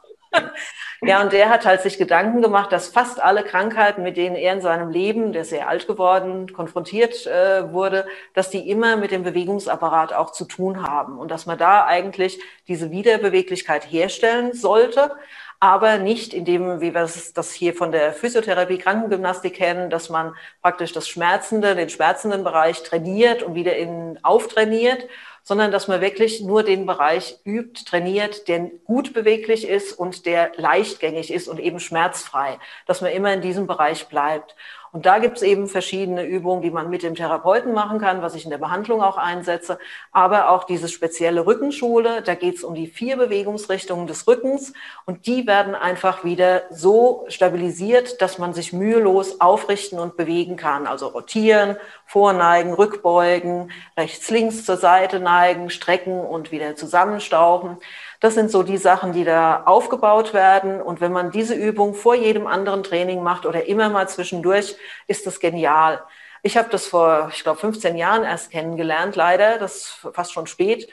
Ja, 1.01 1.21
und 1.21 1.31
der 1.31 1.49
hat 1.49 1.65
halt 1.65 1.81
sich 1.81 1.97
Gedanken 1.97 2.41
gemacht, 2.41 2.71
dass 2.71 2.89
fast 2.89 3.21
alle 3.21 3.43
Krankheiten, 3.43 4.03
mit 4.03 4.17
denen 4.17 4.35
er 4.35 4.53
in 4.53 4.61
seinem 4.61 4.89
Leben, 4.89 5.31
der 5.31 5.43
ist 5.43 5.49
sehr 5.49 5.69
alt 5.69 5.87
geworden, 5.87 6.51
konfrontiert 6.53 7.25
äh, 7.25 7.71
wurde, 7.71 8.05
dass 8.33 8.49
die 8.49 8.69
immer 8.69 8.97
mit 8.97 9.11
dem 9.11 9.23
Bewegungsapparat 9.23 10.13
auch 10.13 10.31
zu 10.31 10.45
tun 10.45 10.83
haben 10.83 11.17
und 11.17 11.31
dass 11.31 11.45
man 11.45 11.57
da 11.57 11.85
eigentlich 11.85 12.41
diese 12.67 12.91
Wiederbeweglichkeit 12.91 13.89
herstellen 13.89 14.53
sollte. 14.53 15.11
Aber 15.59 15.97
nicht 15.97 16.33
in 16.33 16.45
dem, 16.45 16.79
wie 16.79 16.93
wir 16.93 17.09
das 17.33 17.51
hier 17.51 17.73
von 17.73 17.91
der 17.91 18.13
Physiotherapie, 18.13 18.77
Krankengymnastik 18.77 19.55
kennen, 19.55 19.89
dass 19.89 20.09
man 20.09 20.35
praktisch 20.61 20.93
das 20.93 21.09
Schmerzende, 21.09 21.75
den 21.75 21.89
schmerzenden 21.89 22.43
Bereich 22.43 22.83
trainiert 22.83 23.43
und 23.43 23.55
wieder 23.55 23.75
in, 23.75 24.17
auftrainiert, 24.23 25.07
sondern 25.43 25.71
dass 25.71 25.87
man 25.87 25.99
wirklich 25.99 26.41
nur 26.41 26.63
den 26.63 26.85
Bereich 26.85 27.39
übt, 27.43 27.83
trainiert, 27.85 28.47
der 28.47 28.69
gut 28.85 29.13
beweglich 29.13 29.67
ist 29.67 29.93
und 29.93 30.25
der 30.25 30.51
leichtgängig 30.55 31.33
ist 31.33 31.47
und 31.47 31.59
eben 31.59 31.79
schmerzfrei, 31.79 32.59
dass 32.85 33.01
man 33.01 33.11
immer 33.11 33.33
in 33.33 33.41
diesem 33.41 33.67
Bereich 33.67 34.07
bleibt. 34.07 34.55
Und 34.91 35.05
da 35.05 35.19
gibt 35.19 35.37
es 35.37 35.43
eben 35.43 35.67
verschiedene 35.67 36.23
Übungen, 36.23 36.61
die 36.61 36.71
man 36.71 36.89
mit 36.89 37.03
dem 37.03 37.15
Therapeuten 37.15 37.73
machen 37.73 37.99
kann, 37.99 38.21
was 38.21 38.35
ich 38.35 38.43
in 38.43 38.49
der 38.49 38.57
Behandlung 38.57 39.01
auch 39.01 39.17
einsetze. 39.17 39.77
Aber 40.11 40.49
auch 40.49 40.63
diese 40.63 40.87
spezielle 40.87 41.45
Rückenschule, 41.45 42.21
da 42.23 42.35
geht 42.35 42.55
es 42.55 42.63
um 42.63 42.73
die 42.73 42.87
vier 42.87 43.17
Bewegungsrichtungen 43.17 44.07
des 44.07 44.27
Rückens 44.27 44.73
und 45.05 45.27
die 45.27 45.45
werden 45.45 45.75
einfach 45.75 46.23
wieder 46.23 46.63
so 46.71 47.25
stabilisiert, 47.27 48.21
dass 48.21 48.37
man 48.37 48.53
sich 48.53 48.73
mühelos 48.73 49.41
aufrichten 49.41 49.99
und 49.99 50.17
bewegen 50.17 50.55
kann. 50.55 50.87
Also 50.87 51.07
rotieren, 51.07 51.77
vorneigen, 52.05 52.73
rückbeugen, 52.73 53.71
rechts, 53.95 54.29
links 54.31 54.65
zur 54.65 54.77
Seite 54.77 55.19
neigen, 55.19 55.69
strecken 55.69 56.19
und 56.19 56.51
wieder 56.51 56.75
zusammenstauchen. 56.75 57.77
Das 58.19 58.33
sind 58.33 58.51
so 58.51 58.63
die 58.63 58.77
Sachen, 58.77 59.13
die 59.13 59.23
da 59.23 59.63
aufgebaut 59.63 60.33
werden. 60.33 60.81
Und 60.81 61.01
wenn 61.01 61.11
man 61.11 61.31
diese 61.31 61.55
Übung 61.55 61.93
vor 61.93 62.15
jedem 62.15 62.47
anderen 62.47 62.83
Training 62.83 63.23
macht 63.23 63.45
oder 63.45 63.65
immer 63.67 63.89
mal 63.89 64.09
zwischendurch, 64.09 64.75
ist 65.07 65.25
das 65.25 65.39
genial. 65.39 66.03
Ich 66.43 66.57
habe 66.57 66.69
das 66.69 66.87
vor, 66.87 67.31
ich 67.33 67.43
glaube, 67.43 67.59
15 67.59 67.97
Jahren 67.97 68.23
erst 68.23 68.51
kennengelernt, 68.51 69.15
leider. 69.15 69.57
Das 69.57 69.75
ist 69.75 70.07
fast 70.13 70.33
schon 70.33 70.47
spät. 70.47 70.89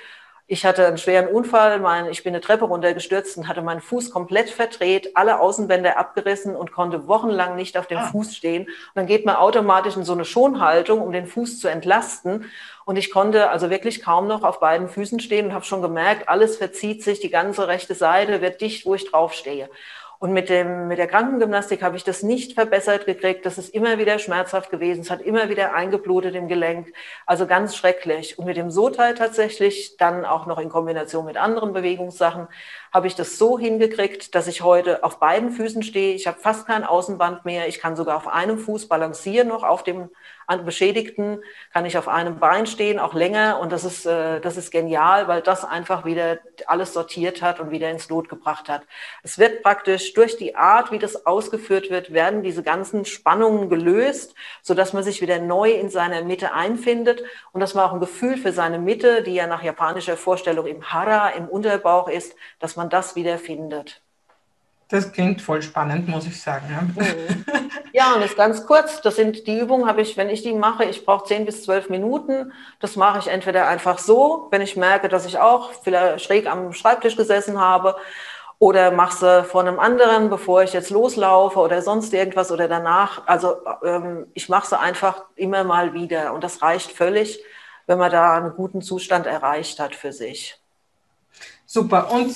Ich 0.49 0.65
hatte 0.65 0.87
einen 0.87 0.97
schweren 0.97 1.27
Unfall, 1.27 1.81
mein, 1.81 2.07
ich 2.09 2.23
bin 2.23 2.33
eine 2.33 2.41
Treppe 2.41 2.67
runtergestürzt 2.67 3.37
und 3.37 3.49
hatte 3.49 3.63
meinen 3.63 3.81
Fuß 3.81 4.13
komplett 4.13 4.49
verdreht, 4.49 5.17
alle 5.17 5.41
Außenbänder 5.41 5.99
abgerissen 5.99 6.55
und 6.55 6.71
konnte 6.71 7.09
wochenlang 7.09 7.57
nicht 7.57 7.77
auf 7.77 7.89
dem 7.89 7.99
ah. 7.99 8.07
Fuß 8.07 8.37
stehen. 8.37 8.67
Und 8.67 8.95
dann 8.95 9.07
geht 9.07 9.27
man 9.27 9.35
automatisch 9.35 9.97
in 9.97 10.05
so 10.05 10.13
eine 10.13 10.25
Schonhaltung, 10.25 11.01
um 11.01 11.11
den 11.11 11.27
Fuß 11.27 11.59
zu 11.59 11.67
entlasten. 11.67 12.45
Und 12.85 12.97
ich 12.97 13.11
konnte 13.11 13.51
also 13.51 13.71
wirklich 13.71 14.03
kaum 14.03 14.29
noch 14.29 14.45
auf 14.45 14.61
beiden 14.61 14.89
Füßen 14.89 15.19
stehen 15.19 15.47
und 15.47 15.53
habe 15.53 15.65
schon 15.65 15.83
gemerkt, 15.83 16.29
alles 16.29 16.57
verzieht 16.57 17.03
sich, 17.03 17.19
die 17.19 17.31
ganze 17.31 17.67
rechte 17.67 17.97
Seite 17.97 18.41
wird 18.41 18.61
dicht, 18.61 18.87
wo 18.87 18.95
ich 18.95 19.11
draufstehe. 19.11 19.69
Und 20.19 20.33
mit, 20.33 20.49
dem, 20.49 20.89
mit 20.89 20.99
der 20.99 21.07
Krankengymnastik 21.07 21.83
habe 21.83 21.97
ich 21.97 22.05
das 22.05 22.23
nicht 22.23 22.55
verbessert 22.55 23.07
gekriegt. 23.07 23.45
Das 23.45 23.59
ist 23.59 23.75
immer 23.75 23.99
wieder 23.99 24.19
schmerzhaft 24.19 24.71
gewesen. 24.71 25.01
Es 25.03 25.11
hat 25.11 25.21
immer 25.21 25.49
wieder 25.49 25.75
eingeblutet 25.75 26.35
im 26.35 26.49
Gelenk. 26.49 26.93
Also 27.27 27.47
ganz 27.47 27.77
schrecklich. 27.77 28.39
Und 28.39 28.47
mit 28.47 28.57
dem 28.57 28.71
Soteil 28.71 29.15
tatsächlich, 29.15 29.97
dann 29.99 30.25
auch 30.25 30.47
noch 30.47 30.59
in 30.59 30.69
Kombination 30.71 31.27
mit 31.27 31.37
anderen 31.37 31.73
Bewegungssachen, 31.73 32.49
habe 32.97 33.09
ich 33.09 33.15
das 33.15 33.37
so 33.37 33.59
hingekriegt, 33.59 34.35
dass 34.35 34.47
ich 34.47 34.63
heute 34.63 35.05
auf 35.05 35.21
beiden 35.21 35.51
Füßen 35.51 35.83
stehe. 35.83 36.15
Ich 36.15 36.27
habe 36.27 36.41
fast 36.41 36.67
kein 36.67 36.83
Außenband 36.83 37.45
mehr. 37.45 37.69
Ich 37.69 37.79
kann 37.79 37.95
sogar 37.95 38.17
auf 38.17 38.27
einem 38.27 38.59
Fuß 38.59 38.89
balancieren 38.89 39.49
noch 39.49 39.65
auf 39.65 39.85
dem 39.85 40.09
Beschädigten 40.65 41.41
kann 41.73 41.87
ich 41.87 41.99
auf 41.99 42.07
einem 42.07 42.39
Bein 42.39 42.67
stehen, 42.67 43.01
auch 43.01 43.15
länger. 43.15 43.59
Und 43.59 43.73
das 43.73 43.85
ist, 43.85 44.07
äh, 44.07 44.41
das 44.41 44.57
ist 44.57 44.71
genial, 44.71 45.27
weil 45.27 45.43
das 45.43 45.65
einfach 45.65 46.05
wieder 46.05 46.39
alles 46.67 46.93
sortiert 46.93 47.43
hat 47.43 47.59
und 47.59 47.71
wieder 47.71 47.91
ins 47.91 48.09
Lot 48.09 48.29
gebracht 48.29 48.69
hat. 48.69 48.83
Es 49.25 49.39
wird 49.39 49.63
praktisch 49.63 50.15
durch 50.15 50.37
die 50.37 50.55
Art, 50.55 50.93
wie 50.93 50.99
das 51.01 51.27
ausgeführt 51.27 51.91
wird, 51.91 52.13
werden 52.13 52.45
diese 52.45 52.63
ganzen 52.63 53.05
Spannungen 53.05 53.69
gelöst, 53.69 54.35
so 54.63 54.75
dass 54.75 54.93
man 54.93 55.03
sich 55.03 55.21
wieder 55.21 55.41
neu 55.41 55.73
in 55.73 55.91
seiner 55.91 56.23
Mitte 56.23 56.53
einfindet 56.53 57.25
und 57.53 57.61
dass 57.61 57.75
man 57.75 57.85
auch 57.85 57.93
ein 57.93 58.01
Gefühl 58.01 58.37
für 58.37 58.53
seine 58.53 58.79
Mitte, 58.79 59.23
die 59.23 59.35
ja 59.35 59.49
nach 59.49 59.65
japanischer 59.65 60.17
Vorstellung 60.17 60.67
im 60.67 60.93
Hara, 60.93 61.31
im 61.31 61.49
Unterbauch 61.49 62.09
ist, 62.09 62.37
dass 62.61 62.77
man 62.77 62.86
das 62.89 63.17
wieder 63.17 63.39
findet. 63.39 64.03
Das 64.89 65.13
klingt 65.13 65.43
voll 65.43 65.63
spannend, 65.63 66.07
muss 66.07 66.27
ich 66.27 66.41
sagen. 66.41 66.67
Ja, 66.71 66.83
mhm. 66.83 67.45
ja 67.93 68.15
und 68.15 68.21
das 68.21 68.31
ist 68.31 68.37
ganz 68.37 68.67
kurz. 68.67 69.01
Das 69.01 69.17
sind 69.17 69.47
die 69.47 69.59
Übungen, 69.59 69.87
habe 69.87 70.01
ich, 70.01 70.17
wenn 70.17 70.29
ich 70.29 70.43
die 70.43 70.53
mache, 70.53 70.85
ich 70.85 71.05
brauche 71.05 71.27
10 71.27 71.45
bis 71.45 71.65
12 71.65 71.91
Minuten. 71.91 72.53
Das 72.79 72.95
mache 72.95 73.19
ich 73.19 73.27
entweder 73.27 73.67
einfach 73.67 73.99
so, 73.99 74.47
wenn 74.51 74.63
ich 74.63 74.77
merke, 74.77 75.09
dass 75.09 75.27
ich 75.27 75.39
auch 75.39 75.73
vielleicht 75.83 76.25
schräg 76.25 76.47
am 76.47 76.73
Schreibtisch 76.73 77.17
gesessen 77.17 77.61
habe, 77.61 77.97
oder 78.59 78.91
mache 78.91 79.17
sie 79.17 79.45
vor 79.45 79.61
einem 79.61 79.79
anderen, 79.79 80.31
bevor 80.31 80.63
ich 80.63 80.73
jetzt 80.73 80.91
loslaufe 80.91 81.59
oder 81.59 81.83
sonst 81.83 82.15
irgendwas 82.15 82.51
oder 82.51 82.69
danach. 82.69 83.27
Also 83.27 83.57
ähm, 83.85 84.29
ich 84.35 84.49
mache 84.49 84.69
sie 84.69 84.79
einfach 84.79 85.25
immer 85.35 85.65
mal 85.65 85.93
wieder 85.93 86.33
und 86.33 86.43
das 86.43 86.63
reicht 86.63 86.93
völlig, 86.93 87.43
wenn 87.87 87.99
man 87.99 88.11
da 88.11 88.37
einen 88.37 88.55
guten 88.55 88.81
Zustand 88.83 89.27
erreicht 89.27 89.79
hat 89.79 89.95
für 89.95 90.13
sich. 90.13 90.59
Super. 91.69 92.13
Und 92.13 92.35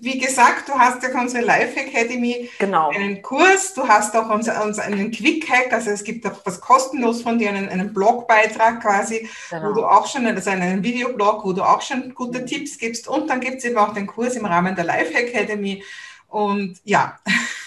wie 0.00 0.18
gesagt, 0.18 0.68
du 0.68 0.72
hast 0.72 1.02
ja 1.02 1.10
unsere 1.20 1.44
Life 1.44 1.78
Academy 1.78 2.48
genau. 2.58 2.88
einen 2.88 3.20
Kurs, 3.20 3.74
du 3.74 3.86
hast 3.86 4.16
auch 4.16 4.30
uns, 4.30 4.48
uns 4.48 4.78
einen 4.78 5.10
Quick 5.10 5.48
Hack, 5.48 5.72
also 5.72 5.90
es 5.90 6.02
gibt 6.02 6.26
auch 6.26 6.40
was 6.44 6.60
kostenlos 6.60 7.20
von 7.20 7.38
dir, 7.38 7.50
einen, 7.50 7.68
einen 7.68 7.92
Blogbeitrag 7.92 8.80
quasi, 8.80 9.28
genau. 9.50 9.68
wo 9.68 9.72
du 9.74 9.84
auch 9.84 10.06
schon, 10.06 10.26
also 10.26 10.50
einen 10.50 10.82
Videoblog, 10.82 11.44
wo 11.44 11.52
du 11.52 11.62
auch 11.62 11.82
schon 11.82 12.14
gute 12.14 12.40
mhm. 12.40 12.46
Tipps 12.46 12.78
gibst. 12.78 13.06
Und 13.08 13.28
dann 13.28 13.40
gibt 13.40 13.58
es 13.58 13.64
eben 13.64 13.76
auch 13.76 13.92
den 13.92 14.06
Kurs 14.06 14.34
im 14.36 14.46
Rahmen 14.46 14.74
der 14.74 14.84
Life 14.84 15.14
Academy. 15.14 15.84
Und 16.28 16.80
ja, 16.84 17.20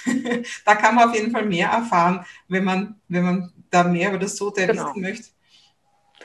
da 0.66 0.76
kann 0.76 0.96
man 0.96 1.10
auf 1.10 1.16
jeden 1.16 1.32
Fall 1.32 1.46
mehr 1.46 1.70
erfahren, 1.70 2.26
wenn 2.48 2.64
man, 2.64 3.00
wenn 3.08 3.24
man 3.24 3.54
da 3.70 3.84
mehr 3.84 4.10
über 4.10 4.20
das 4.20 4.38
Sote 4.38 4.66
genau. 4.66 4.90
wissen 4.90 5.02
möchte. 5.02 5.28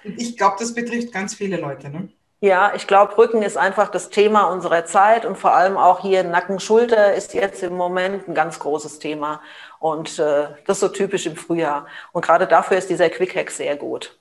Und 0.04 0.20
ich 0.20 0.38
glaube, 0.38 0.56
das 0.58 0.74
betrifft 0.74 1.12
ganz 1.12 1.34
viele 1.34 1.58
Leute. 1.58 1.90
Ne? 1.90 2.08
Ja, 2.42 2.72
ich 2.74 2.86
glaube, 2.86 3.18
Rücken 3.18 3.42
ist 3.42 3.58
einfach 3.58 3.90
das 3.90 4.08
Thema 4.08 4.44
unserer 4.44 4.86
Zeit 4.86 5.26
und 5.26 5.36
vor 5.36 5.54
allem 5.54 5.76
auch 5.76 6.00
hier 6.00 6.24
Nacken, 6.24 6.58
Schulter 6.58 7.14
ist 7.14 7.34
jetzt 7.34 7.62
im 7.62 7.74
Moment 7.74 8.26
ein 8.28 8.34
ganz 8.34 8.58
großes 8.58 8.98
Thema 8.98 9.42
und 9.78 10.18
äh, 10.18 10.48
das 10.66 10.78
ist 10.78 10.80
so 10.80 10.88
typisch 10.88 11.26
im 11.26 11.36
Frühjahr. 11.36 11.86
Und 12.12 12.24
gerade 12.24 12.46
dafür 12.46 12.78
ist 12.78 12.88
dieser 12.88 13.10
Quick 13.10 13.36
Hack 13.36 13.50
sehr 13.50 13.76
gut. 13.76 14.16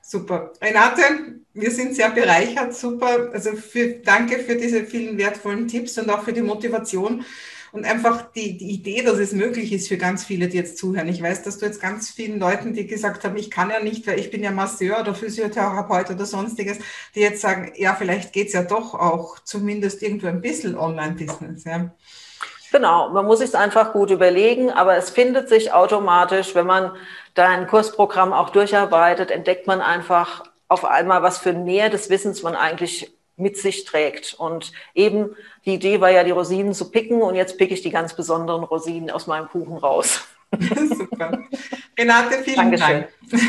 Super. 0.00 0.52
Renate, 0.62 1.02
wir 1.52 1.70
sind 1.72 1.96
sehr 1.96 2.10
bereichert. 2.10 2.72
Super. 2.74 3.30
Also 3.32 3.56
für, 3.56 3.88
danke 4.04 4.38
für 4.38 4.54
diese 4.54 4.84
vielen 4.84 5.18
wertvollen 5.18 5.66
Tipps 5.66 5.98
und 5.98 6.08
auch 6.10 6.22
für 6.22 6.32
die 6.32 6.42
Motivation 6.42 7.24
und 7.72 7.84
einfach 7.84 8.30
die, 8.32 8.56
die 8.56 8.70
Idee, 8.70 9.02
dass 9.02 9.18
es 9.18 9.32
möglich 9.32 9.72
ist 9.72 9.88
für 9.88 9.96
ganz 9.96 10.24
viele, 10.24 10.48
die 10.48 10.56
jetzt 10.56 10.78
zuhören. 10.78 11.08
Ich 11.08 11.22
weiß, 11.22 11.42
dass 11.42 11.58
du 11.58 11.66
jetzt 11.66 11.80
ganz 11.80 12.10
vielen 12.10 12.38
Leuten, 12.38 12.74
die 12.74 12.86
gesagt 12.86 13.24
haben, 13.24 13.36
ich 13.36 13.50
kann 13.50 13.70
ja 13.70 13.80
nicht, 13.80 14.06
weil 14.06 14.18
ich 14.18 14.30
bin 14.30 14.42
ja 14.42 14.50
Masseur 14.50 15.00
oder 15.00 15.14
Physiotherapeut 15.14 16.10
oder 16.10 16.26
sonstiges, 16.26 16.78
die 17.14 17.20
jetzt 17.20 17.40
sagen, 17.40 17.72
ja, 17.76 17.94
vielleicht 17.94 18.32
geht 18.32 18.48
es 18.48 18.52
ja 18.52 18.62
doch 18.62 18.94
auch 18.94 19.38
zumindest 19.40 20.02
irgendwo 20.02 20.26
ein 20.28 20.40
bisschen 20.40 20.76
Online-Business. 20.76 21.64
Ja. 21.64 21.90
Genau, 22.72 23.10
man 23.10 23.24
muss 23.24 23.38
sich 23.38 23.54
einfach 23.54 23.92
gut 23.92 24.10
überlegen, 24.10 24.70
aber 24.70 24.96
es 24.96 25.10
findet 25.10 25.48
sich 25.48 25.72
automatisch, 25.72 26.54
wenn 26.54 26.66
man 26.66 26.92
da 27.34 27.48
ein 27.48 27.66
Kursprogramm 27.66 28.32
auch 28.32 28.50
durcharbeitet, 28.50 29.30
entdeckt 29.30 29.66
man 29.66 29.80
einfach 29.80 30.44
auf 30.68 30.84
einmal, 30.84 31.22
was 31.22 31.38
für 31.38 31.52
Nähe 31.52 31.90
des 31.90 32.10
Wissens 32.10 32.42
man 32.42 32.56
eigentlich 32.56 33.15
mit 33.36 33.56
sich 33.56 33.84
trägt. 33.84 34.34
Und 34.34 34.72
eben 34.94 35.36
die 35.64 35.74
Idee 35.74 36.00
war 36.00 36.10
ja, 36.10 36.24
die 36.24 36.30
Rosinen 36.30 36.74
zu 36.74 36.90
picken 36.90 37.22
und 37.22 37.34
jetzt 37.34 37.58
picke 37.58 37.74
ich 37.74 37.82
die 37.82 37.90
ganz 37.90 38.14
besonderen 38.14 38.64
Rosinen 38.64 39.10
aus 39.10 39.26
meinem 39.26 39.48
Kuchen 39.48 39.76
raus. 39.76 40.26
Super. 40.58 41.38
Renate, 41.98 42.42
vielen 42.42 42.56
Dankeschön. 42.56 43.04
Dank. 43.30 43.42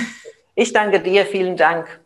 Ich 0.56 0.74
danke 0.74 1.00
dir, 1.00 1.26
vielen 1.26 1.56
Dank. 1.56 2.00